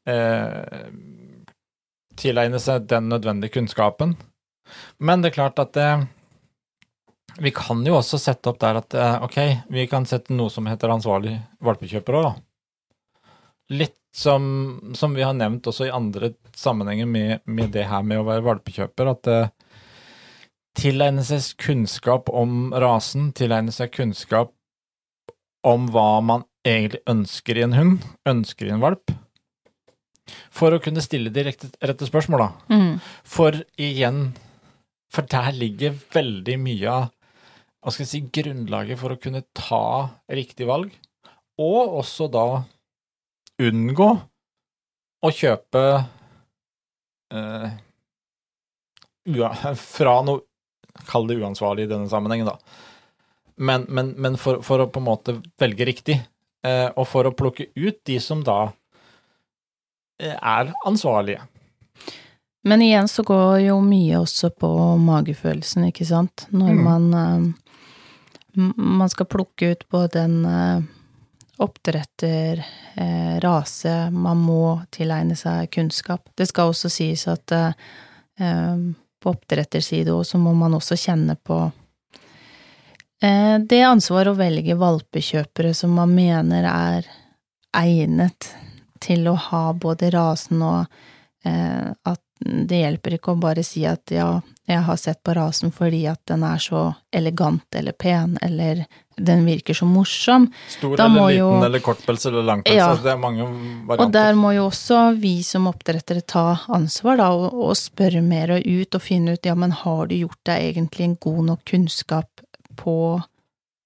Eh, 0.06 0.86
tilegne 2.16 2.60
seg 2.62 2.86
den 2.88 3.10
nødvendige 3.10 3.58
kunnskapen. 3.58 4.16
Men 5.00 5.22
det 5.22 5.32
er 5.34 5.38
klart 5.42 5.60
at 5.60 5.78
eh, 5.78 6.06
vi 7.42 7.52
kan 7.56 7.84
jo 7.86 7.98
også 7.98 8.20
sette 8.22 8.52
opp 8.52 8.60
der 8.64 8.80
at 8.80 8.96
eh, 8.96 9.16
ok, 9.26 9.38
vi 9.74 9.86
kan 9.92 10.08
sette 10.08 10.36
noe 10.36 10.52
som 10.54 10.68
heter 10.70 10.94
ansvarlig 10.94 11.36
valpekjøper 11.64 12.20
òg, 12.20 12.28
da. 12.30 13.32
Litt 13.76 14.00
som, 14.16 14.44
som 14.96 15.16
vi 15.18 15.26
har 15.26 15.36
nevnt 15.36 15.68
også 15.68 15.90
i 15.90 15.94
andre 15.94 16.32
sammenhenger 16.56 17.08
med, 17.10 17.42
med 17.44 17.74
det 17.76 17.88
her 17.90 18.06
med 18.08 18.22
å 18.22 18.28
være 18.28 18.46
valpekjøper, 18.46 19.10
at 19.12 19.24
det 19.28 19.40
tilegne 20.80 21.24
seg 21.26 21.56
kunnskap 21.60 22.32
om 22.32 22.70
rasen, 22.72 23.32
tilegne 23.36 23.74
seg 23.76 23.92
kunnskap 23.96 24.54
om 25.66 25.90
hva 25.92 26.22
man 26.24 26.46
egentlig 26.66 27.02
ønsker 27.10 27.60
i 27.60 27.66
en 27.66 27.76
hund, 27.76 28.08
ønsker 28.30 28.70
i 28.70 28.74
en 28.76 28.84
valp, 28.84 29.12
for 30.54 30.74
å 30.74 30.82
kunne 30.82 31.04
stille 31.04 31.34
de 31.34 31.44
rette 31.46 32.08
spørsmål, 32.08 32.46
da. 32.46 32.76
mm, 32.76 32.94
For 33.28 33.60
igjen, 33.82 34.30
for 35.12 35.28
der 35.30 35.52
ligger 35.56 36.00
veldig 36.16 36.58
mye 36.62 36.96
av 36.96 37.12
hva 37.86 37.92
skal 37.94 38.02
jeg 38.02 38.10
si, 38.10 38.22
grunnlaget 38.34 38.98
for 38.98 39.14
å 39.14 39.20
kunne 39.22 39.44
ta 39.54 40.10
riktig 40.34 40.66
valg, 40.66 40.90
og 41.62 42.00
også 42.02 42.26
da 42.34 42.46
unngå 43.62 44.08
å 45.22 45.32
kjøpe 45.32 45.84
eh, 47.32 47.70
fra 49.86 50.18
noe 50.26 50.44
Kall 51.10 51.26
det 51.28 51.36
uansvarlig 51.42 51.84
i 51.84 51.90
denne 51.92 52.08
sammenhengen, 52.08 52.48
da. 52.48 52.54
Men, 53.60 53.84
men, 53.92 54.14
men 54.16 54.38
for, 54.40 54.62
for 54.64 54.80
å 54.80 54.86
på 54.88 55.02
en 55.02 55.06
måte 55.10 55.34
velge 55.60 55.84
riktig, 55.90 56.16
eh, 56.64 56.88
og 56.96 57.04
for 57.12 57.28
å 57.28 57.34
plukke 57.36 57.66
ut 57.76 57.98
de 58.08 58.16
som 58.24 58.40
da 58.48 58.70
eh, 60.24 60.38
er 60.40 60.72
ansvarlige. 60.88 61.44
Men 62.64 62.82
igjen 62.86 63.12
så 63.12 63.26
går 63.28 63.60
jo 63.66 63.76
mye 63.84 64.22
også 64.24 64.54
på 64.56 64.70
magefølelsen, 65.04 65.90
ikke 65.92 66.08
sant? 66.08 66.48
Når 66.56 66.72
Mm. 66.72 66.84
man 66.88 67.14
eh, 67.20 67.65
Man 68.56 69.10
skal 69.10 69.26
plukke 69.26 69.72
ut 69.72 69.90
både 69.90 70.22
en 70.22 70.46
eh, 70.46 70.84
oppdretter, 71.58 72.66
eh, 72.96 73.40
rase, 73.40 74.12
man 74.12 74.38
må 74.44 74.82
tilegne 74.92 75.36
seg 75.40 75.72
kunnskap. 75.72 76.30
Det 76.36 76.48
skal 76.50 76.72
også 76.72 76.92
sies 76.92 77.28
at 77.32 77.56
eh, 77.56 77.72
på 79.20 79.32
oppdretterside 79.32 80.16
så 80.28 80.40
må 80.40 80.54
man 80.54 80.76
også 80.78 80.98
kjenne 81.00 81.38
på 81.40 81.64
det 83.26 83.80
ansvaret 83.82 84.28
å 84.30 84.38
velge 84.38 84.76
valpekjøpere 84.78 85.72
som 85.74 85.96
man 85.98 86.12
mener 86.14 86.68
er 86.68 87.08
egnet 87.80 88.52
til 89.02 89.24
å 89.32 89.38
ha 89.40 89.62
både 89.74 90.12
rasen 90.14 90.62
og 90.62 91.00
at 92.12 92.25
det 92.46 92.78
hjelper 92.84 93.16
ikke 93.18 93.34
å 93.34 93.40
bare 93.42 93.64
si 93.66 93.82
at 93.90 94.12
ja, 94.14 94.28
jeg 94.70 94.84
har 94.86 94.98
sett 95.02 95.22
på 95.26 95.34
rasen 95.38 95.72
fordi 95.74 96.04
at 96.10 96.22
den 96.30 96.44
er 96.46 96.62
så 96.62 96.88
elegant 97.14 97.66
eller 97.78 97.96
pen, 97.98 98.38
eller 98.46 98.84
den 99.18 99.46
virker 99.48 99.74
så 99.78 99.88
morsom. 99.88 100.50
Stor 100.70 100.98
Da 100.98 101.06
eller 101.06 101.16
må 101.16 101.28
liten 101.30 101.40
jo- 101.40 101.66
eller 101.66 101.80
kortpels 101.80 102.26
eller 102.30 102.44
langpels. 102.44 102.76
Ja. 102.76 102.90
Altså, 102.92 103.04
det 103.04 103.12
er 103.14 103.22
mange 103.22 103.46
varianter. 103.88 104.06
Og 104.06 104.12
der 104.12 104.34
må 104.36 104.52
jo 104.56 104.66
også 104.70 105.00
vi 105.20 105.38
som 105.48 105.70
oppdrettere 105.72 106.22
ta 106.22 106.60
ansvar, 106.68 107.18
da, 107.18 107.30
og, 107.34 107.54
og 107.54 107.78
spørre 107.80 108.22
mer 108.22 108.58
og 108.58 108.66
ut 108.68 108.96
og 109.00 109.02
finne 109.02 109.34
ut, 109.38 109.46
ja, 109.46 109.56
men 109.56 109.72
har 109.72 110.08
du 110.12 110.18
gjort 110.20 110.42
deg 110.46 110.70
egentlig 110.74 111.08
en 111.10 111.16
god 111.16 111.46
nok 111.46 111.64
kunnskap 111.66 112.44
på 112.76 112.98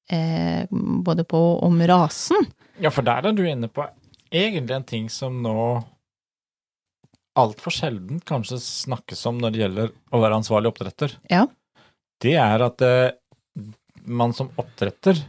eh, 0.09 0.65
både 1.05 1.23
på 1.23 1.43
om 1.63 1.79
rasen? 1.87 2.49
Ja, 2.79 2.91
for 2.91 3.05
der 3.07 3.27
er 3.29 3.35
du 3.35 3.43
inne 3.47 3.69
på 3.71 3.85
egentlig 4.31 4.75
en 4.75 4.83
ting 4.83 5.09
som 5.09 5.41
nå 5.43 5.55
altfor 7.39 7.73
sjelden 7.73 8.21
kanskje 8.27 8.59
snakkes 8.63 9.25
om 9.29 9.39
når 9.41 9.55
det 9.55 9.63
gjelder 9.63 9.91
å 10.11 10.21
være 10.21 10.39
ansvarlig 10.41 10.71
oppdretter. 10.71 11.15
Ja. 11.31 11.45
Det 12.19 12.35
er 12.39 12.65
at 12.65 12.83
eh, 12.85 13.15
man 14.09 14.33
som 14.35 14.51
oppdretter 14.59 15.19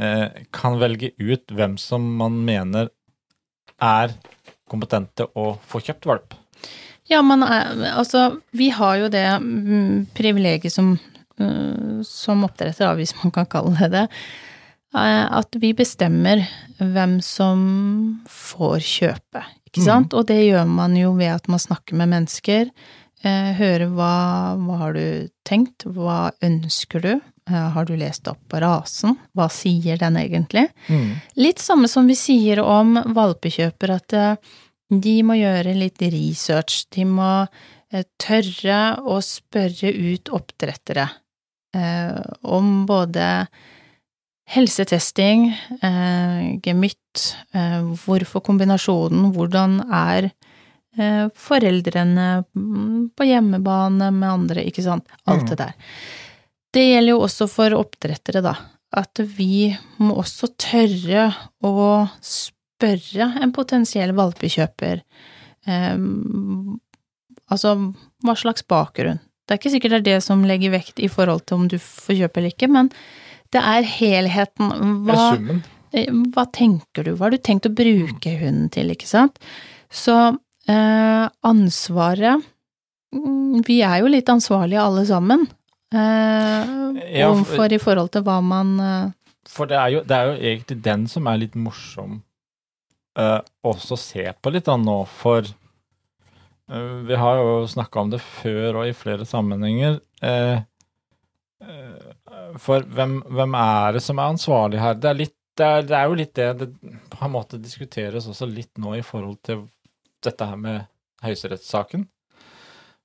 eh, 0.00 0.44
kan 0.54 0.78
velge 0.80 1.12
ut 1.18 1.54
hvem 1.54 1.76
som 1.80 2.04
man 2.20 2.38
mener 2.46 2.92
er 3.78 4.14
kompetente 4.68 5.28
å 5.38 5.52
få 5.68 5.80
kjøpt 5.84 6.08
valp. 6.08 6.36
Ja, 7.08 7.22
man 7.24 7.42
er, 7.46 7.70
altså, 7.96 8.38
vi 8.52 8.68
har 8.74 8.98
jo 9.00 9.08
det 9.12 9.24
mm, 9.40 10.10
privilegiet 10.16 10.74
som, 10.74 10.92
uh, 11.40 12.00
som 12.04 12.44
oppdretter, 12.44 12.84
da, 12.84 12.92
hvis 12.98 13.14
man 13.22 13.32
kan 13.32 13.48
kalle 13.48 13.72
det 13.78 13.88
det, 13.94 14.02
eh, 14.92 15.24
at 15.24 15.56
vi 15.62 15.72
bestemmer 15.76 16.44
hvem 16.76 17.18
som 17.24 17.62
får 18.28 18.84
kjøpe, 18.84 19.44
ikke 19.68 19.84
sant? 19.84 20.16
Og 20.16 20.26
det 20.30 20.40
gjør 20.42 20.66
man 20.68 20.96
jo 20.98 21.12
ved 21.18 21.36
at 21.36 21.48
man 21.52 21.62
snakker 21.62 21.96
med 22.00 22.10
mennesker, 22.16 22.72
eh, 23.24 23.50
hører 23.58 23.88
hva, 23.92 24.14
hva 24.58 24.78
har 24.82 24.98
du 24.98 25.28
tenkt, 25.48 25.86
hva 25.86 26.30
ønsker 26.44 27.04
du, 27.04 27.12
Eh, 27.50 27.68
har 27.70 27.84
du 27.84 27.96
lest 27.96 28.28
opp 28.28 28.40
på 28.50 28.60
rasen, 28.60 29.16
hva 29.36 29.48
sier 29.52 29.96
den 30.00 30.18
egentlig? 30.20 30.66
Litt 31.40 31.62
samme 31.62 31.88
som 31.88 32.08
vi 32.08 32.16
sier 32.18 32.60
om 32.60 32.98
valpekjøper, 33.16 33.94
at 33.94 34.16
eh, 34.16 34.34
de 34.92 35.14
må 35.24 35.38
gjøre 35.38 35.76
litt 35.76 36.02
research. 36.12 36.82
De 36.92 37.06
må 37.08 37.30
eh, 37.46 38.04
tørre 38.20 38.82
å 39.00 39.20
spørre 39.24 39.92
ut 39.92 40.34
oppdrettere 40.34 41.08
om 42.48 42.68
både 42.88 43.24
helsetesting, 44.48 45.42
gemytt, 46.64 47.07
eh, 47.54 47.80
hvorfor 48.04 48.42
kombinasjonen, 48.46 49.28
hvordan 49.34 49.78
er 49.94 50.30
eh, 50.98 51.26
foreldrene 51.34 52.28
mm, 52.54 53.10
på 53.18 53.28
hjemmebane 53.28 54.10
med 54.14 54.28
andre, 54.28 54.64
ikke 54.68 54.84
sant, 54.86 55.06
alt 55.26 55.44
Mm. 55.46 55.50
det 55.52 55.58
der. 55.62 55.74
Det 56.74 56.84
gjelder 56.84 57.14
jo 57.14 57.22
også 57.24 57.48
for 57.48 57.74
oppdrettere, 57.78 58.42
da, 58.44 58.54
at 58.92 59.20
vi 59.36 59.70
må 59.98 60.16
også 60.20 60.50
tørre 60.60 61.28
å 61.64 62.08
spørre 62.20 63.30
en 63.42 63.52
potensiell 63.52 64.12
valpekjøper 64.16 65.00
eh, 65.66 65.96
altså 67.48 67.72
hva 68.24 68.34
slags 68.36 68.66
bakgrunn. 68.68 69.20
Det 69.48 69.54
er 69.54 69.60
ikke 69.62 69.72
sikkert 69.72 69.90
det 69.94 69.98
er 70.02 70.06
det 70.18 70.24
som 70.26 70.42
legger 70.44 70.74
vekt 70.74 71.00
i 71.00 71.08
forhold 71.08 71.46
til 71.48 71.56
om 71.62 71.68
du 71.72 71.78
får 71.80 72.18
kjøpe 72.20 72.40
eller 72.42 72.52
ikke, 72.52 72.68
men 72.68 72.90
det 73.54 73.62
er 73.64 73.86
helheten. 73.88 74.68
Det 75.08 75.14
er 75.14 75.36
summen. 75.38 75.62
Eh, 75.92 76.10
hva 76.34 76.44
tenker 76.52 77.04
du, 77.06 77.12
hva 77.16 77.26
har 77.28 77.34
du 77.36 77.38
tenkt 77.38 77.66
å 77.68 77.74
bruke 77.74 78.32
hunden 78.40 78.68
til, 78.74 78.90
ikke 78.94 79.06
sant? 79.08 79.38
Så 79.90 80.14
eh, 80.68 81.28
ansvaret 81.48 82.42
mm, 83.14 83.62
Vi 83.66 83.80
er 83.82 84.02
jo 84.02 84.10
litt 84.12 84.28
ansvarlige 84.28 84.82
alle 84.84 85.04
sammen. 85.08 85.46
Eh, 85.94 86.74
Ja, 87.18 87.30
for- 87.44 87.72
i 87.72 87.78
forhold 87.80 88.10
til 88.12 88.22
hva 88.26 88.40
man 88.44 88.74
eh, 88.80 89.06
For 89.48 89.66
det 89.70 89.78
er, 89.80 89.88
jo, 89.94 90.00
det 90.04 90.16
er 90.16 90.26
jo 90.28 90.34
egentlig 90.50 90.82
den 90.84 91.06
som 91.08 91.26
er 91.30 91.38
litt 91.40 91.54
morsom 91.56 92.18
eh, 93.18 93.40
også 93.64 93.94
å 93.96 94.00
se 94.02 94.26
på 94.42 94.52
litt 94.52 94.66
da 94.68 94.76
nå, 94.76 94.98
for 95.08 95.40
eh, 96.68 96.92
vi 97.08 97.16
har 97.16 97.40
jo 97.40 97.62
snakka 97.66 98.00
om 98.04 98.10
det 98.12 98.20
før 98.20 98.82
og 98.82 98.90
i 98.90 98.92
flere 98.96 99.24
sammenhenger. 99.26 100.00
eh, 100.22 100.60
eh, 101.64 102.12
for 102.60 102.84
hvem, 102.84 103.18
hvem 103.32 103.54
er 103.58 103.96
det 103.96 104.02
som 104.04 104.18
er 104.20 104.34
ansvarlig 104.34 104.80
her? 104.82 104.94
Det 105.00 105.10
er, 105.10 105.18
litt, 105.24 105.34
det, 105.58 105.66
er, 105.66 105.82
det 105.88 105.96
er 105.98 106.06
jo 106.10 106.18
litt 106.18 106.34
det 106.38 106.48
det 106.62 106.68
på 107.12 107.24
en 107.26 107.34
måte 107.34 107.58
diskuteres 107.60 108.28
også 108.30 108.46
litt 108.50 108.72
nå 108.80 108.94
i 108.98 109.04
forhold 109.06 109.40
til 109.46 109.66
dette 110.24 110.46
her 110.46 110.58
med 110.60 110.86
høyesterettssaken. 111.24 112.06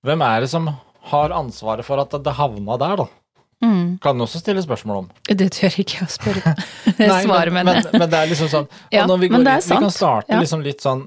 Hvem 0.04 0.24
er 0.26 0.44
det 0.44 0.52
som 0.54 0.70
har 1.12 1.34
ansvaret 1.36 1.86
for 1.88 2.00
at 2.02 2.14
det 2.24 2.38
havna 2.38 2.78
der, 2.80 3.04
da? 3.04 3.10
mm, 3.64 3.98
Kan 4.04 4.22
også 4.22 4.40
stille 4.42 4.62
spørsmål 4.64 4.98
om. 5.04 5.10
Det 5.28 5.50
tør 5.56 5.78
ikke 5.82 6.00
jeg 6.02 6.08
å 6.08 6.12
spørre 6.12 6.54
Nei, 7.00 7.20
svare 7.26 7.54
men, 7.54 7.66
med. 7.66 7.88
men, 7.88 8.00
men 8.02 8.12
det 8.12 8.20
er 8.20 8.32
liksom 8.32 8.50
sånn 8.52 8.68
Ja, 8.94 9.06
når 9.10 9.22
vi, 9.24 9.30
går, 9.34 9.46
vi 9.48 9.80
kan 9.86 9.94
starte 9.94 10.34
Ja. 10.34 10.42
liksom 10.44 10.64
litt 10.66 10.84
sånn 10.84 11.06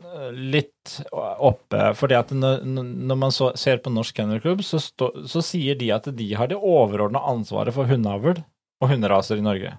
litt 0.53 0.97
oppe, 1.13 1.91
fordi 1.99 2.17
at 2.19 2.33
når, 2.35 2.63
når 2.67 3.19
man 3.21 3.35
så, 3.35 3.53
ser 3.59 3.81
på 3.83 3.93
Norsk 3.93 4.17
Kennelklubb, 4.17 4.63
så, 4.67 4.81
så 4.81 5.43
sier 5.45 5.79
de 5.79 5.91
at 5.95 6.09
de 6.17 6.29
har 6.39 6.51
det 6.51 6.59
overordna 6.59 7.23
ansvaret 7.31 7.75
for 7.77 7.89
hundeavl 7.91 8.41
og 8.83 8.91
hunderaser 8.93 9.41
i 9.41 9.45
Norge. 9.45 9.73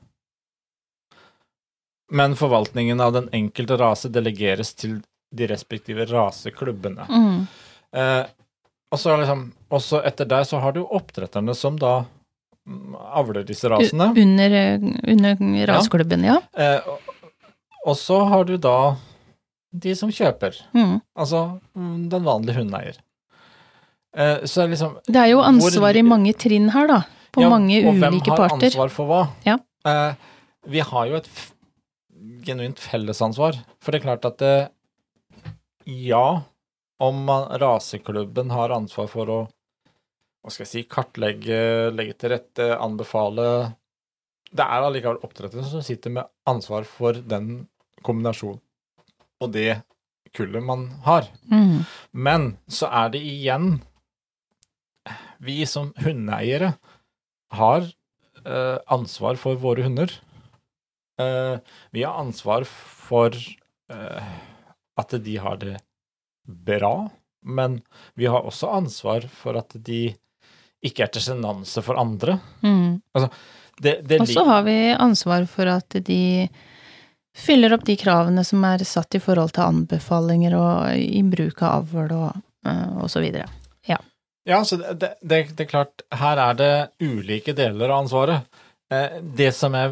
Men 2.12 2.36
forvaltningen 2.40 3.02
av 3.04 3.14
den 3.14 3.30
enkelte 3.36 3.78
rase 3.78 4.10
delegeres 4.10 4.74
til 4.76 5.02
de 5.36 5.48
respektive 5.48 6.06
raseklubbene. 6.10 7.08
Mm, 7.10 7.48
Eh, 7.94 8.26
og 8.92 9.00
så 9.00 9.14
liksom, 9.18 9.46
også 9.72 10.02
etter 10.06 10.26
der 10.28 10.44
så 10.44 10.60
har 10.60 10.74
du 10.76 10.82
oppdretterne 10.84 11.54
som 11.56 11.78
da 11.80 12.06
avler 13.16 13.46
disse 13.48 13.70
rasene. 13.72 14.10
u- 14.14 14.22
under, 14.22 14.52
eh, 14.52 14.80
under 15.08 15.68
raseklubben, 15.68 16.24
ja. 16.28 16.36
Eh, 16.54 16.82
og, 16.86 17.00
og 17.88 17.96
så 17.96 18.20
har 18.28 18.44
du 18.44 18.58
da 18.58 18.96
de 19.74 19.96
som 19.96 20.10
kjøper, 20.12 20.54
Mm. 20.76 21.02
altså 21.18 21.60
mm, 21.76 22.10
den 22.10 22.24
vanlige 22.24 22.56
hundeeier. 22.60 22.98
Eh, 24.16 24.44
så 24.44 24.64
er 24.64 24.68
liksom 24.68 24.98
Det 25.08 25.16
er 25.16 25.28
jo 25.32 25.38
Hvor- 25.38 25.48
ansvar 25.48 25.96
i 25.96 26.02
mange 26.02 26.34
trinn 26.34 26.70
her, 26.72 26.88
da. 26.88 27.02
På 27.32 27.42
ja, 27.42 27.50
mange 27.50 27.88
og 27.88 27.94
hvem 27.96 28.20
har 28.20 28.38
parter. 28.38 28.68
ansvar 28.68 28.90
for 28.92 29.06
hva? 29.08 29.28
Ja. 29.46 29.58
Eh, 29.86 30.14
vi 30.68 30.80
har 30.80 31.06
jo 31.08 31.16
et 31.16 31.30
genuint 32.48 32.80
fellesansvar, 32.82 33.60
for 33.84 33.94
det 33.94 34.02
er 34.02 34.08
klart 34.08 34.28
at 34.28 34.40
det, 34.42 34.56
ja, 35.88 36.42
om 37.04 37.22
man, 37.28 37.48
raseklubben 37.62 38.52
har 38.56 38.74
ansvar 38.76 39.12
for 39.12 39.32
å 39.32 39.40
hva 40.48 40.54
skal 40.54 40.64
jeg 40.64 40.72
si, 40.72 40.82
kartlegge, 40.88 41.58
legge 41.92 42.14
til 42.16 42.32
rette, 42.32 42.70
anbefale 42.80 43.74
Det 44.48 44.64
er 44.64 44.86
allikevel 44.86 45.20
oppdretteren 45.26 45.66
som 45.68 45.84
sitter 45.84 46.14
med 46.16 46.30
ansvar 46.48 46.88
for 46.88 47.20
den 47.20 47.66
kombinasjonen 48.06 48.62
og 49.44 49.52
det 49.54 49.82
kullet 50.38 50.64
man 50.66 50.88
har. 51.06 51.28
Mm. 51.52 51.84
Men 52.12 52.48
så 52.72 52.90
er 53.04 53.12
det 53.14 53.22
igjen 53.28 53.78
Vi 55.44 55.60
som 55.70 55.92
hundeeiere 56.02 56.72
har 57.54 57.84
eh, 57.86 58.78
ansvar 58.92 59.38
for 59.40 59.60
våre 59.62 59.86
hunder. 59.86 60.10
Eh, 61.20 61.60
vi 61.92 62.04
har 62.04 62.20
ansvar 62.20 62.64
for 62.64 63.36
eh, 63.94 64.24
at 64.98 65.10
de 65.10 65.38
har 65.38 65.58
det 65.58 65.78
bra, 66.44 67.10
men 67.46 67.82
vi 68.14 68.26
har 68.26 68.46
også 68.46 68.70
ansvar 68.70 69.26
for 69.34 69.58
at 69.58 69.74
de 69.74 70.16
ikke 70.86 71.08
er 71.08 71.12
til 71.12 71.26
sjenanse 71.26 71.82
for 71.82 71.98
andre. 71.98 72.38
Mm. 72.62 73.02
Det 73.82 74.20
Og 74.22 74.28
så 74.30 74.46
har 74.46 74.64
vi 74.64 74.78
ansvar 74.94 75.46
for 75.50 75.70
at 75.70 75.98
de 76.06 76.48
fyller 77.38 77.74
opp 77.74 77.86
de 77.86 77.98
kravene 77.98 78.44
som 78.46 78.64
er 78.66 78.86
satt 78.86 79.18
i 79.18 79.22
forhold 79.22 79.54
til 79.58 79.66
anbefalinger 79.66 80.56
og 80.58 80.98
i 80.98 81.22
bruk 81.26 81.62
av 81.62 81.82
avl 81.82 82.14
og, 82.14 82.44
eh, 82.66 82.94
og 83.02 83.10
så 83.10 83.22
videre. 83.26 83.50
Ja, 84.46 84.64
så 84.66 84.78
det, 84.78 85.18
det, 85.22 85.44
det, 85.58 85.66
er 85.66 85.70
klart, 85.70 86.06
her 86.14 86.40
er 86.40 86.58
det 86.58 86.74
ulike 87.04 87.58
deler 87.58 87.90
av 87.90 88.06
ansvaret. 88.06 88.62
Det 89.20 89.50
som 89.52 89.74
er 89.76 89.92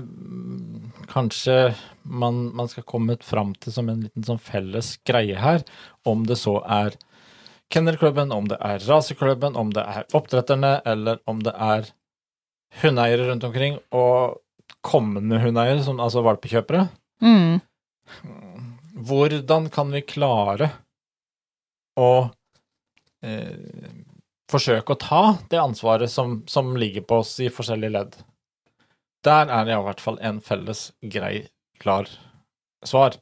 kanskje 1.15 1.73
man, 2.03 2.49
man 2.55 2.69
skal 2.71 2.85
komme 2.87 3.15
fram 3.23 3.53
til 3.61 3.73
som 3.73 3.89
en 3.89 4.05
liten 4.05 4.25
sånn 4.27 4.41
felles 4.41 4.95
greie 5.07 5.39
her, 5.39 5.63
om 6.07 6.25
det 6.27 6.37
så 6.41 6.59
er 6.67 6.97
kennelklubben, 7.73 8.33
om 8.35 8.49
det 8.51 8.59
er 8.61 8.83
raseklubben, 8.85 9.55
om 9.57 9.71
det 9.73 9.83
er 9.83 10.05
oppdretterne, 10.17 10.79
eller 10.85 11.21
om 11.29 11.41
det 11.45 11.55
er 11.55 11.89
hundeeiere 12.81 13.29
rundt 13.29 13.47
omkring, 13.47 13.79
og 13.95 14.41
kommende 14.85 15.39
hundeeiere, 15.41 15.81
som, 15.85 16.01
altså 16.03 16.23
valpekjøpere. 16.25 16.87
Mm. 17.23 17.61
Hvordan 19.07 19.69
kan 19.73 19.91
vi 19.95 20.03
klare 20.05 20.69
å 21.99 22.11
eh, 23.25 23.89
forsøke 24.51 24.93
å 24.93 25.01
ta 25.01 25.23
det 25.49 25.59
ansvaret 25.61 26.11
som, 26.11 26.41
som 26.47 26.75
ligger 26.77 27.07
på 27.07 27.21
oss 27.23 27.37
i 27.43 27.51
forskjellige 27.53 27.95
ledd? 27.95 28.17
Der 29.25 29.49
er 29.49 29.65
det 29.65 29.73
i 29.73 29.83
hvert 29.87 30.01
fall 30.03 30.19
en 30.21 30.41
felles, 30.45 30.91
grei, 31.01 31.47
klar 31.81 32.09
svar. 32.85 33.17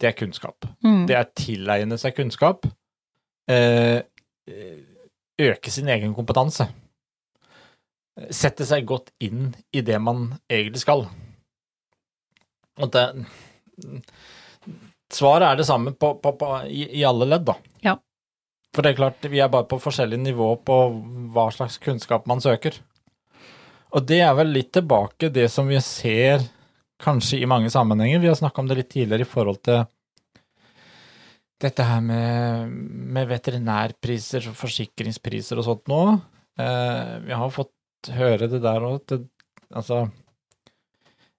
Det 0.00 0.08
er 0.10 0.16
kunnskap. 0.18 0.66
Mm. 0.82 1.04
Det 1.06 1.16
er 1.16 1.30
tilegne 1.38 1.98
seg 2.00 2.16
kunnskap. 2.16 2.66
Eh, 3.50 4.00
øke 5.40 5.70
sin 5.70 5.88
egen 5.88 6.14
kompetanse. 6.16 6.68
sette 8.30 8.62
seg 8.62 8.84
godt 8.86 9.08
inn 9.18 9.48
i 9.74 9.80
det 9.82 9.96
man 9.98 10.36
egentlig 10.46 10.84
skal. 10.84 11.08
Og 12.78 12.92
det 12.94 13.08
Svaret 15.14 15.46
er 15.46 15.56
det 15.58 15.66
samme 15.66 15.92
på, 15.98 16.14
på, 16.22 16.32
på, 16.38 16.46
i, 16.66 16.86
i, 17.00 17.02
alle 17.06 17.26
ledd, 17.28 17.44
da. 17.46 17.54
Ja. 17.82 17.96
For 18.74 18.82
det 18.82 18.92
er 18.92 18.98
klart, 18.98 19.26
vi 19.30 19.38
er 19.42 19.50
bare 19.50 19.66
på 19.70 19.78
forskjellig 19.78 20.18
nivå 20.18 20.48
på 20.66 20.78
hva 21.34 21.44
slags 21.54 21.76
kunnskap 21.82 22.26
man 22.26 22.42
søker. 22.42 22.78
Og 23.94 24.06
det 24.08 24.20
er 24.26 24.34
vel 24.34 24.50
litt 24.56 24.72
tilbake 24.74 25.30
det 25.30 25.46
som 25.52 25.68
vi 25.70 25.78
ser 25.84 26.42
kanskje 27.02 27.40
i 27.42 27.50
mange 27.50 27.70
sammenhenger. 27.70 28.22
Vi 28.22 28.30
har 28.30 28.38
snakka 28.38 28.62
om 28.62 28.70
det 28.70 28.78
litt 28.80 28.90
tidligere 28.94 29.26
i 29.26 29.30
forhold 29.30 29.60
til 29.66 29.84
dette 31.62 31.86
her 31.86 32.02
med, 32.04 32.74
med 33.14 33.28
veterinærpriser, 33.30 34.50
forsikringspriser 34.58 35.60
og 35.60 35.68
sånt 35.68 35.86
nå. 35.90 36.02
Eh, 36.60 37.14
vi 37.24 37.38
har 37.38 37.54
fått 37.54 38.10
høre 38.14 38.48
det 38.50 38.60
der 38.62 38.84
òg, 38.84 39.14
altså 39.74 40.04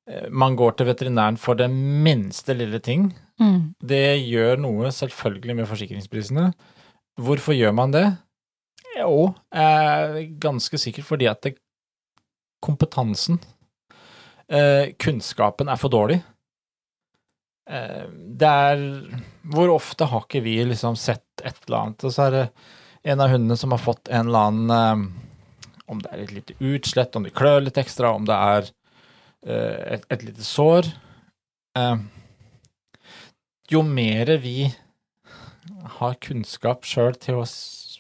eh, 0.10 0.28
Man 0.32 0.58
går 0.58 0.78
til 0.78 0.90
veterinæren 0.90 1.38
for 1.38 1.60
det 1.60 1.70
minste 1.70 2.56
lille 2.58 2.80
ting. 2.80 3.12
Mm. 3.42 3.76
Det 3.80 4.18
gjør 4.24 4.64
noe 4.64 4.92
selvfølgelig 4.96 5.60
med 5.60 5.70
forsikringsprisene. 5.70 6.50
Hvorfor 7.22 7.56
gjør 7.56 7.76
man 7.76 7.94
det? 7.96 8.08
Jo, 8.96 9.34
eh, 9.52 10.24
ganske 10.40 10.80
sikkert 10.80 11.08
fordi 11.08 11.28
at 11.28 11.44
det, 11.44 11.58
kompetansen, 12.66 13.40
eh, 14.50 14.94
kunnskapen, 15.02 15.70
er 15.70 15.80
for 15.82 15.94
dårlig. 15.94 16.22
Eh, 17.70 18.06
det 18.12 18.48
er 18.48 18.82
Hvor 19.50 19.74
ofte 19.74 20.06
har 20.06 20.26
ikke 20.26 20.44
vi 20.46 20.58
liksom 20.66 20.98
sett 20.98 21.42
et 21.44 21.58
eller 21.66 21.78
annet, 21.80 22.04
og 22.06 22.14
så 22.14 22.28
er 22.28 22.36
det 22.36 22.46
en 23.06 23.22
av 23.22 23.30
hundene 23.30 23.58
som 23.58 23.74
har 23.74 23.82
fått 23.82 24.10
en 24.10 24.28
eller 24.28 24.50
annen 24.50 24.76
eh, 24.76 25.22
Om 25.86 26.02
det 26.02 26.12
er 26.12 26.24
et 26.24 26.34
lite 26.34 26.58
utslett, 26.60 27.16
om 27.16 27.26
de 27.26 27.34
klør 27.34 27.62
litt 27.66 27.78
ekstra, 27.78 28.14
om 28.14 28.26
det 28.26 28.36
er 28.36 28.70
eh, 29.46 29.96
et, 29.98 30.06
et 30.10 30.26
lite 30.26 30.46
sår 30.46 30.90
eh, 31.78 31.98
Jo 33.74 33.82
mer 33.86 34.36
vi 34.42 34.72
har 36.00 36.20
kunnskap 36.22 36.86
sjøl 36.86 37.18
til 37.22 37.42
å 37.42 37.48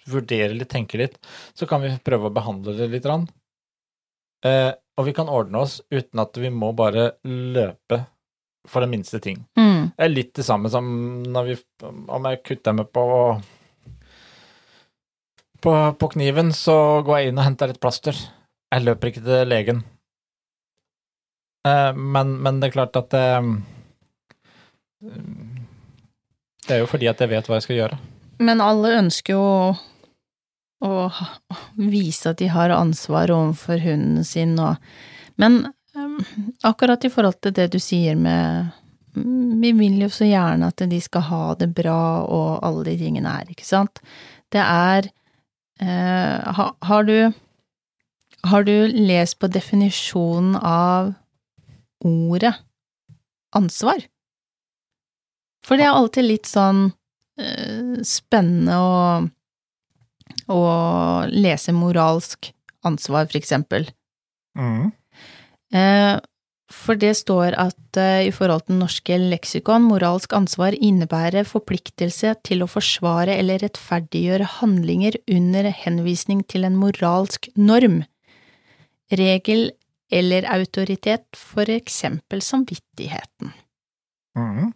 vurdere 0.10 0.54
litt, 0.54 0.70
tenke 0.70 1.00
litt, 1.02 1.18
så 1.58 1.66
kan 1.70 1.82
vi 1.82 1.90
prøve 2.06 2.30
å 2.30 2.34
behandle 2.34 2.76
det 2.78 2.92
litt. 2.92 3.08
Eh, 4.46 4.72
og 4.96 5.08
vi 5.08 5.14
kan 5.16 5.32
ordne 5.32 5.64
oss 5.66 5.80
uten 5.92 6.22
at 6.22 6.38
vi 6.40 6.52
må 6.54 6.72
bare 6.78 7.16
løpe 7.26 8.04
for 8.70 8.86
den 8.86 8.94
minste 8.96 9.20
ting. 9.22 9.44
Mm. 9.58 9.92
Det 9.98 10.06
er 10.06 10.14
litt 10.14 10.34
det 10.38 10.46
samme 10.48 10.72
som 10.74 10.88
når 11.22 11.50
vi 11.50 11.58
Om 11.86 12.26
jeg 12.30 12.44
kutter 12.46 12.74
meg 12.74 12.90
på 12.94 13.06
på, 15.66 15.74
på 15.98 16.08
kniven, 16.14 16.52
så 16.54 17.02
går 17.06 17.18
jeg 17.18 17.32
inn 17.32 17.40
og 17.42 17.48
henter 17.48 17.72
et 17.74 17.80
plaster. 17.82 18.18
Jeg 18.70 18.86
løper 18.86 19.10
ikke 19.10 19.24
til 19.26 19.48
legen. 19.50 19.80
Eh, 21.66 21.92
men, 21.96 22.36
men, 22.46 22.60
det 22.62 22.70
er 22.70 22.76
klart 22.76 23.00
at 23.00 23.16
eh, 23.18 23.48
Det 26.68 26.76
er 26.76 26.84
jo 26.84 26.90
fordi 26.92 27.10
at 27.10 27.22
jeg 27.22 27.32
vet 27.34 27.50
hva 27.50 27.58
jeg 27.58 27.66
skal 27.66 27.80
gjøre. 27.80 27.98
Men 28.46 28.62
alle 28.62 28.98
ønsker 29.00 29.34
jo 29.34 29.48
å 30.84 31.10
vise 31.78 32.32
at 32.32 32.42
de 32.42 32.50
har 32.52 32.74
ansvar 32.74 33.32
overfor 33.34 33.80
hunden 33.84 34.26
sin 34.28 34.58
og 34.60 34.76
Men 35.40 35.66
um, 35.96 36.20
akkurat 36.64 37.04
i 37.04 37.12
forhold 37.12 37.42
til 37.44 37.56
det 37.56 37.70
du 37.74 37.80
sier 37.80 38.16
med 38.16 38.72
Vi 39.16 39.72
vil 39.76 40.00
jo 40.02 40.10
så 40.12 40.28
gjerne 40.28 40.72
at 40.72 40.84
de 40.92 41.00
skal 41.02 41.28
ha 41.30 41.44
det 41.60 41.70
bra 41.76 42.24
og 42.24 42.64
alle 42.64 42.86
de 42.90 42.98
tingene 43.00 43.32
her, 43.32 43.48
ikke 43.52 43.68
sant? 43.68 44.00
Det 44.52 44.64
er 44.64 45.10
uh, 45.84 46.54
ha, 46.60 46.72
Har 46.88 47.08
du 47.08 47.32
Har 48.44 48.64
du 48.64 48.88
lest 48.88 49.40
på 49.40 49.48
definisjonen 49.48 50.56
av 50.60 51.14
ordet 52.06 52.54
ansvar? 53.56 54.04
For 55.66 55.80
det 55.80 55.88
er 55.88 55.98
alltid 55.98 56.28
litt 56.28 56.46
sånn 56.46 56.92
uh, 56.92 57.96
spennende 58.06 58.78
å, 58.78 59.00
å, 60.52 60.62
lese 61.32 61.74
moralsk 61.76 62.52
ansvar, 62.86 63.28
for 63.30 63.40
eksempel. 63.40 63.88
Mm. 64.58 64.92
Uh, 65.76 66.18
for 66.72 66.98
det 66.98 67.14
står 67.20 67.56
at 67.62 68.00
uh, 68.00 68.22
i 68.26 68.32
forhold 68.34 68.66
til 68.68 68.80
norske 68.80 69.18
leksikon, 69.22 69.86
moralsk 69.90 70.34
ansvar 70.38 70.78
innebærer 70.78 71.48
forpliktelse 71.50 72.36
til 72.46 72.66
å 72.66 72.70
forsvare 72.70 73.38
eller 73.38 73.62
rettferdiggjøre 73.66 74.50
handlinger 74.60 75.18
under 75.32 75.70
henvisning 75.84 76.44
til 76.50 76.68
en 76.68 76.78
moralsk 76.80 77.50
norm, 77.58 78.04
regel 79.14 79.70
eller 80.14 80.46
autoritet, 80.54 81.26
for 81.34 81.70
eksempel 81.72 82.42
samvittigheten. 82.46 83.54
Mm. 84.38 84.74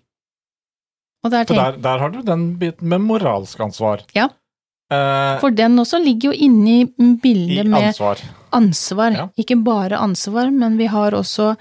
Og 1.19 1.33
der, 1.33 1.45
tenk... 1.45 1.59
der, 1.59 1.79
der, 1.83 2.01
har 2.01 2.13
du 2.13 2.21
den 2.25 2.53
biten 2.59 2.89
med 2.91 3.03
moralsk 3.03 3.59
ansvar. 3.63 4.05
Ja. 4.15 4.29
Eh, 4.89 5.35
For 5.41 5.53
den 5.53 5.77
også 5.77 5.99
ligger 6.01 6.31
jo 6.31 6.47
inne 6.47 6.79
i 6.81 6.85
bildet 7.21 7.67
med 7.69 7.91
ansvar. 7.91 8.21
ansvar. 8.57 9.11
Ja. 9.13 9.27
Ikke 9.37 9.59
bare 9.63 9.99
ansvar, 10.01 10.49
men 10.51 10.77
vi 10.79 10.87
har 10.89 11.13
også 11.13 11.51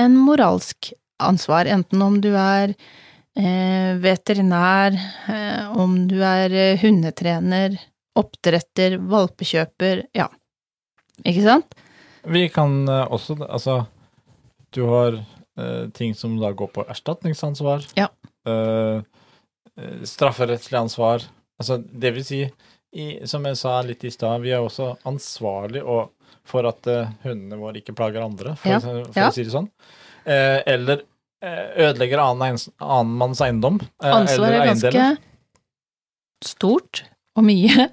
en 0.00 0.16
moralsk 0.16 0.92
ansvar, 1.20 1.68
enten 1.68 2.00
om 2.02 2.16
du 2.24 2.30
er 2.32 2.72
eh, 3.36 3.92
veterinær, 4.00 4.96
eh, 5.28 5.76
om 5.76 6.06
du 6.08 6.22
er 6.24 6.50
eh, 6.56 6.78
hundetrener, 6.80 7.76
oppdretter, 8.16 8.96
valpekjøper, 9.12 10.06
ja. 10.16 10.30
Ikke 11.20 11.44
sant? 11.44 11.76
Vi 12.24 12.46
kan 12.48 12.88
eh, 12.88 13.04
også 13.12 13.36
Altså, 13.44 13.82
du 14.72 14.86
har 14.88 15.20
eh, 15.20 15.90
ting 15.92 16.14
som 16.16 16.38
da 16.40 16.52
går 16.56 16.72
på 16.72 16.86
erstatningsansvar. 16.88 17.84
Ja. 18.00 18.08
Strafferettslig 20.04 20.78
ansvar. 20.80 21.26
Altså, 21.60 21.76
det 21.78 22.14
vil 22.16 22.24
si, 22.24 22.40
i, 22.96 23.06
som 23.28 23.44
jeg 23.46 23.58
sa 23.60 23.76
litt 23.84 24.04
i 24.08 24.10
stad, 24.14 24.40
vi 24.42 24.54
er 24.56 24.64
også 24.64 24.94
ansvarlig 25.08 25.82
for 26.48 26.66
at 26.70 26.88
uh, 26.90 27.10
hundene 27.22 27.58
våre 27.60 27.82
ikke 27.82 27.94
plager 27.94 28.24
andre, 28.24 28.56
for, 28.56 28.72
Ja. 28.72 28.80
for 28.80 29.02
Ja. 29.14 29.28
å 29.28 29.34
si 29.36 29.44
det 29.44 29.52
sånn. 29.54 29.68
Uh, 30.24 30.58
eller 30.66 31.04
ødelegger 31.40 32.20
annen, 32.20 32.58
annen 32.84 33.12
manns 33.16 33.40
eiendom. 33.40 33.78
Ansvar 34.04 34.52
er 34.52 34.66
ganske 34.68 35.04
stort 36.44 37.04
og 37.38 37.46
mye. 37.46 37.86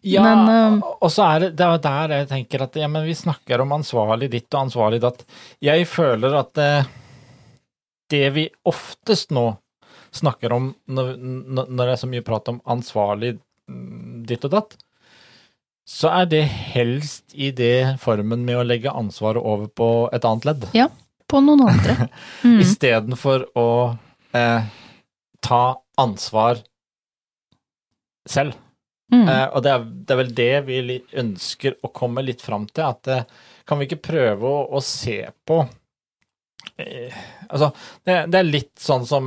Ja, 0.00 0.22
Men, 0.24 0.78
og 0.80 1.10
så 1.12 1.26
er 1.26 1.42
det, 1.44 1.50
det 1.60 1.66
er 1.66 1.82
der 1.84 2.14
jeg 2.14 2.28
tenker 2.30 2.62
at 2.64 2.76
ja, 2.80 2.88
men 2.88 3.04
vi 3.04 3.12
snakker 3.18 3.60
om 3.60 3.74
ansvarlig 3.76 4.30
ditt 4.32 4.48
og 4.54 4.62
ansvarlig 4.62 5.02
datt. 5.02 5.26
Jeg 5.60 5.84
føler 5.90 6.38
at 6.38 6.56
uh, 6.56 6.88
det 8.10 8.22
vi 8.32 8.46
oftest 8.70 9.34
nå 9.36 9.50
snakker 10.12 10.52
om 10.52 10.72
når, 10.90 11.16
når 11.20 11.80
det 11.80 11.90
er 11.92 12.00
så 12.00 12.08
mye 12.10 12.24
prat 12.26 12.48
om 12.52 12.60
ansvarlig 12.70 13.36
mm, 13.70 14.24
ditt 14.28 14.46
og 14.48 14.54
datt, 14.56 14.78
så 15.90 16.10
er 16.20 16.28
det 16.30 16.42
helst 16.46 17.34
i 17.34 17.50
det 17.56 17.98
formen 18.02 18.44
med 18.46 18.60
å 18.60 18.66
legge 18.66 18.92
ansvaret 18.94 19.42
over 19.42 19.70
på 19.74 19.90
et 20.14 20.26
annet 20.26 20.46
ledd. 20.46 20.66
Ja, 20.76 20.90
På 21.30 21.42
noen 21.44 21.66
andre. 21.66 22.08
Mm. 22.44 22.56
Istedenfor 22.62 23.42
å 23.58 23.68
eh, 24.32 24.68
ta 25.44 25.64
ansvar 26.00 26.62
selv. 28.28 28.56
Mm. 29.12 29.26
Eh, 29.28 29.46
og 29.50 29.62
det 29.64 29.72
er, 29.74 29.84
det 29.84 30.14
er 30.14 30.20
vel 30.20 30.32
det 30.38 30.50
vi 30.68 30.98
ønsker 31.20 31.76
å 31.82 31.90
komme 31.94 32.22
litt 32.24 32.42
fram 32.44 32.68
til, 32.70 32.86
at 32.86 33.10
eh, 33.10 33.26
kan 33.66 33.80
vi 33.80 33.88
ikke 33.88 34.02
prøve 34.06 34.46
å, 34.46 34.62
å 34.78 34.82
se 34.84 35.18
på 35.46 35.60
eh, 36.78 37.20
Altså, 37.50 37.72
det, 38.06 38.22
det 38.30 38.40
er 38.40 38.46
litt 38.46 38.74
sånn 38.78 39.06
som 39.08 39.26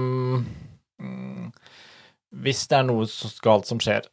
Hvis 2.43 2.63
det 2.71 2.79
er 2.79 2.87
noe 2.87 3.05
galt 3.45 3.69
som 3.69 3.81
skjer, 3.83 4.07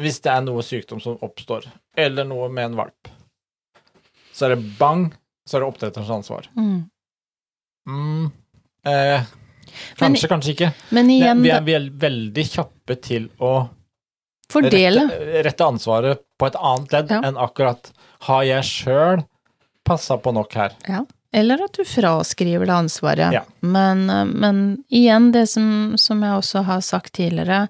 hvis 0.00 0.20
det 0.24 0.32
er 0.32 0.44
noe 0.44 0.62
sykdom 0.64 1.00
som 1.02 1.18
oppstår, 1.24 1.66
eller 1.98 2.26
noe 2.28 2.48
med 2.52 2.70
en 2.70 2.78
valp, 2.80 3.10
så 4.32 4.46
er 4.48 4.54
det 4.54 4.70
bang, 4.78 5.08
så 5.48 5.56
er 5.58 5.64
det 5.64 5.68
oppdretterens 5.72 6.12
ansvar. 6.14 6.48
Mm. 6.56 6.78
Mm, 7.90 8.26
eh, 8.88 9.28
kanskje, 10.00 10.28
kanskje 10.30 10.54
ikke. 10.54 10.70
Men 10.96 11.10
igjen, 11.12 11.42
vi, 11.44 11.52
er, 11.52 11.64
vi 11.66 11.76
er 11.76 11.88
veldig 12.04 12.44
kjappe 12.52 12.96
til 13.04 13.28
å 13.40 13.54
fordele. 14.52 15.06
rette, 15.08 15.42
rette 15.48 15.68
ansvaret 15.68 16.22
på 16.40 16.48
et 16.48 16.56
annet 16.60 16.94
ledd 16.96 17.14
Ja. 17.16 17.22
enn 17.28 17.40
akkurat 17.40 17.92
har 18.28 18.44
jeg 18.48 18.68
sjøl 18.68 19.24
passa 19.86 20.16
på 20.20 20.32
nok 20.36 20.54
her? 20.54 20.76
Eller 21.32 21.62
at 21.64 21.78
du 21.78 21.84
fraskriver 21.86 22.66
det 22.66 22.74
ansvaret. 22.74 23.34
Ja. 23.34 23.44
Men, 23.60 24.10
eh, 24.10 24.24
men 24.24 24.62
igjen, 24.88 25.30
det 25.32 25.46
som, 25.52 25.94
som 25.98 26.22
jeg 26.22 26.42
også 26.42 26.64
har 26.66 26.80
sagt 26.84 27.14
tidligere, 27.18 27.68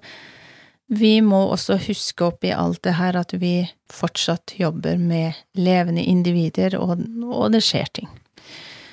vi 0.91 1.21
må 1.23 1.45
også 1.53 1.77
huske 1.79 2.25
opp 2.27 2.43
i 2.43 2.51
alt 2.51 2.81
det 2.83 2.97
her 2.97 3.15
at 3.15 3.31
vi 3.39 3.63
fortsatt 3.91 4.57
jobber 4.59 4.97
med 4.99 5.37
levende 5.55 6.03
individer, 6.03 6.75
og, 6.75 6.99
og 7.31 7.53
det 7.53 7.61
skjer 7.63 7.87
ting. 7.95 8.09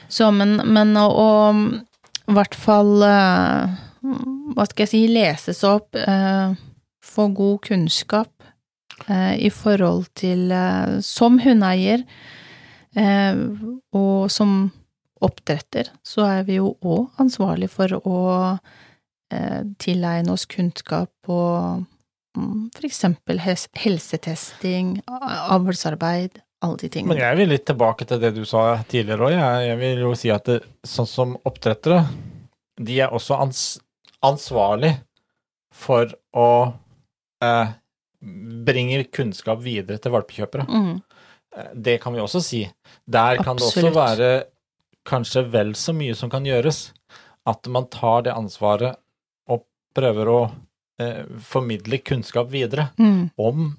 Så, 0.09 0.31
men, 0.31 0.61
men 0.65 0.95
å, 0.97 1.09
å 1.11 1.29
i 2.29 2.37
hvert 2.37 2.55
fall 2.57 3.03
eh, 3.05 3.77
Hva 4.55 4.65
skal 4.69 4.85
jeg 4.85 4.91
si, 4.93 5.03
leses 5.11 5.63
opp, 5.67 5.97
eh, 5.97 6.55
få 7.05 7.29
god 7.37 7.63
kunnskap, 7.67 8.31
eh, 9.09 9.35
i 9.43 9.51
forhold 9.53 10.07
til 10.19 10.53
eh, 10.53 10.99
Som 11.05 11.41
hundeeier 11.45 12.05
og 12.99 14.31
som 14.33 14.71
oppdretter, 15.25 15.91
så 16.07 16.27
er 16.27 16.45
vi 16.49 16.59
jo 16.59 16.73
òg 16.87 17.23
ansvarlig 17.23 17.71
for 17.73 17.95
å 17.99 18.19
eh, 19.35 19.63
tilegne 19.83 20.35
oss 20.35 20.47
kunnskap 20.51 21.11
på 21.27 21.39
mm, 22.39 22.69
for 22.77 22.87
eksempel 22.89 23.43
helsetesting, 23.43 24.99
avlsarbeid, 25.09 26.41
alle 26.65 26.81
de 26.83 26.93
tingene. 26.93 27.15
Men 27.15 27.25
jeg 27.25 27.41
vil 27.41 27.53
litt 27.55 27.67
tilbake 27.71 28.07
til 28.09 28.23
det 28.23 28.33
du 28.37 28.45
sa 28.49 28.81
tidligere 28.89 29.29
òg. 29.29 29.37
Jeg, 29.67 29.81
vil 29.83 30.05
jo 30.07 30.15
si 30.19 30.33
at 30.35 30.47
det, 30.51 30.61
sånn 30.87 31.11
som 31.11 31.37
oppdrettere, 31.49 32.05
de 32.79 33.03
er 33.03 33.15
også 33.15 33.39
ans 33.43 33.67
ansvarlig 34.25 34.97
for 35.75 36.11
å 36.35 36.51
eh, 37.45 37.69
bringe 38.67 39.05
kunnskap 39.15 39.61
videre 39.63 40.01
til 40.03 40.11
valpekjøpere. 40.11 40.65
Mm, 40.67 40.97
Eh, 40.99 41.08
Det 41.75 41.97
kan 42.03 42.15
vi 42.15 42.21
også 42.23 42.43
si. 42.45 42.63
Der 43.09 43.41
kan 43.43 43.57
det 43.59 43.67
også 43.67 43.91
være 43.95 44.31
kanskje 45.09 45.45
vel 45.53 45.75
så 45.79 45.95
mye 45.97 46.17
som 46.19 46.31
kan 46.33 46.47
gjøres. 46.47 46.91
At 47.49 47.67
man 47.73 47.89
tar 47.93 48.27
det 48.27 48.37
ansvaret 48.37 48.99
og 49.49 49.65
prøver 49.97 50.31
å 50.31 50.41
eh, 51.01 51.25
formidle 51.41 52.01
kunnskap 52.05 52.51
videre 52.53 52.91
mm, 53.01 53.31
om 53.41 53.71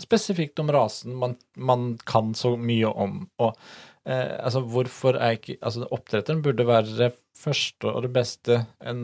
spesifikt 0.00 0.60
om 0.62 0.70
rasen 0.72 1.16
man, 1.20 1.36
man 1.56 1.94
kan 2.08 2.32
så 2.34 2.54
mye 2.56 2.88
om. 2.88 3.22
Og 3.42 3.52
eh, 4.08 4.36
altså, 4.40 4.64
hvorfor 4.64 5.18
er 5.20 5.36
ikke 5.36 5.58
Altså, 5.60 5.86
oppdretteren 5.90 6.42
burde 6.44 6.66
være 6.68 6.96
det 6.98 7.12
første 7.36 7.92
og 7.92 8.06
det 8.06 8.14
beste 8.16 8.62
en 8.80 9.02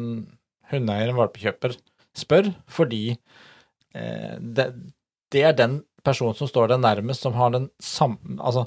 hundeeier, 0.71 1.13
en 1.13 1.21
valpekjøper, 1.21 1.77
spør, 2.17 2.51
fordi 2.67 3.05
eh, 3.13 4.35
det, 4.41 4.71
det 5.33 5.45
er 5.47 5.55
den 5.59 5.83
personen 6.07 6.37
som 6.39 6.49
står 6.51 6.71
deg 6.73 6.83
nærmest, 6.85 7.27
som 7.27 7.35
har 7.37 7.53
den 7.55 7.71
samme 7.83 8.39
Altså 8.39 8.67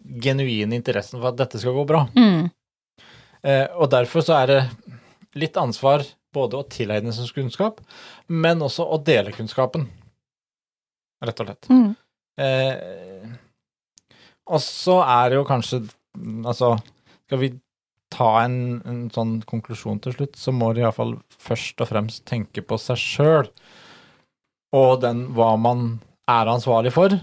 genuine 0.00 0.78
interessen 0.78 1.20
for 1.20 1.30
at 1.30 1.38
dette 1.38 1.60
skal 1.60 1.76
gå 1.76 1.84
bra. 1.88 2.06
mm, 2.16 2.48
Eh, 3.42 3.66
og 3.80 3.88
derfor 3.92 4.20
så 4.24 4.34
er 4.36 4.50
det 4.50 4.58
litt 5.40 5.56
ansvar 5.56 6.02
både 6.34 6.58
å 6.58 6.66
tilegne 6.68 7.12
seg 7.16 7.30
kunnskap, 7.32 7.80
men 8.28 8.60
også 8.60 8.84
å 8.84 8.98
dele 9.00 9.32
kunnskapen, 9.32 9.86
rett 11.24 11.40
og 11.40 11.48
slett. 11.48 11.70
mm. 11.72 11.94
Eh, 12.40 13.30
og 14.50 14.60
så 14.64 15.00
er 15.04 15.30
det 15.30 15.40
jo 15.40 15.48
kanskje 15.48 15.82
Altså, 16.44 16.72
skal 17.26 17.38
vi 17.38 17.48
ta 18.10 18.42
en, 18.42 18.80
en 18.84 19.02
sånn 19.14 19.36
konklusjon 19.46 20.00
til 20.02 20.16
slutt, 20.16 20.34
så 20.36 20.50
må 20.50 20.72
de 20.74 20.82
iallfall 20.82 21.12
først 21.38 21.78
og 21.84 21.88
fremst 21.92 22.24
tenke 22.26 22.64
på 22.66 22.78
seg 22.82 22.98
sjøl 22.98 23.50
og 24.74 25.00
den 25.04 25.28
hva 25.36 25.52
man 25.60 26.00
er 26.30 26.52
ansvarlig 26.52 26.92
for, 26.94 27.16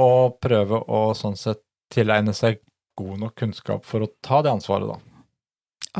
og 0.00 0.40
prøve 0.42 0.82
å 0.90 1.04
sånn 1.16 1.38
sett 1.38 1.62
tilegne 1.92 2.34
seg 2.36 2.60
god 2.98 3.22
nok 3.24 3.38
kunnskap 3.38 3.86
for 3.88 4.04
å 4.04 4.10
ta 4.24 4.42
det 4.44 4.52
ansvaret, 4.52 4.90
da. 4.90 4.98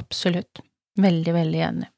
Absolutt. 0.01 0.63
Veldig, 1.01 1.33
veldig 1.35 1.65
enig. 1.67 1.89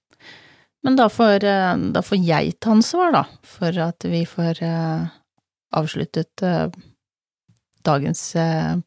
Men 0.82 0.96
da 0.98 1.08
får, 1.12 1.44
eh, 1.44 1.76
da 1.94 2.02
får 2.02 2.22
jeg 2.26 2.56
ta 2.60 2.72
ansvar, 2.74 3.12
da, 3.14 3.24
for 3.46 3.78
at 3.84 4.06
vi 4.08 4.24
får 4.26 4.62
eh, 4.66 5.04
avsluttet 5.78 6.42
eh, 6.42 6.68
dagens 7.86 8.24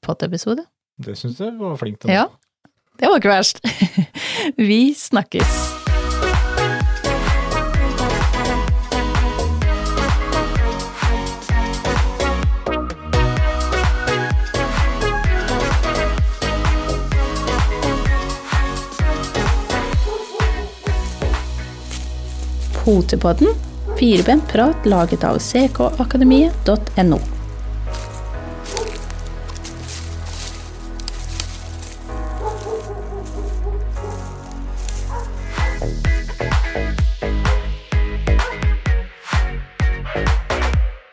pod-episode. 0.03 0.63
Det 1.03 1.17
syns 1.19 1.41
jeg 1.43 1.55
var 1.59 1.75
flink 1.79 1.99
til. 1.99 2.13
Ja, 2.15 2.29
det 2.99 3.11
var 3.11 3.19
ikke 3.19 3.33
verst. 3.33 3.59
Vi 4.69 4.93
snakkes. 4.95 5.84
Potepodden, 22.85 23.47
firebent 23.99 24.47
prat 24.47 24.85
laget 24.85 25.23
av 25.23 25.37
ckakademiet.no. 25.37 27.34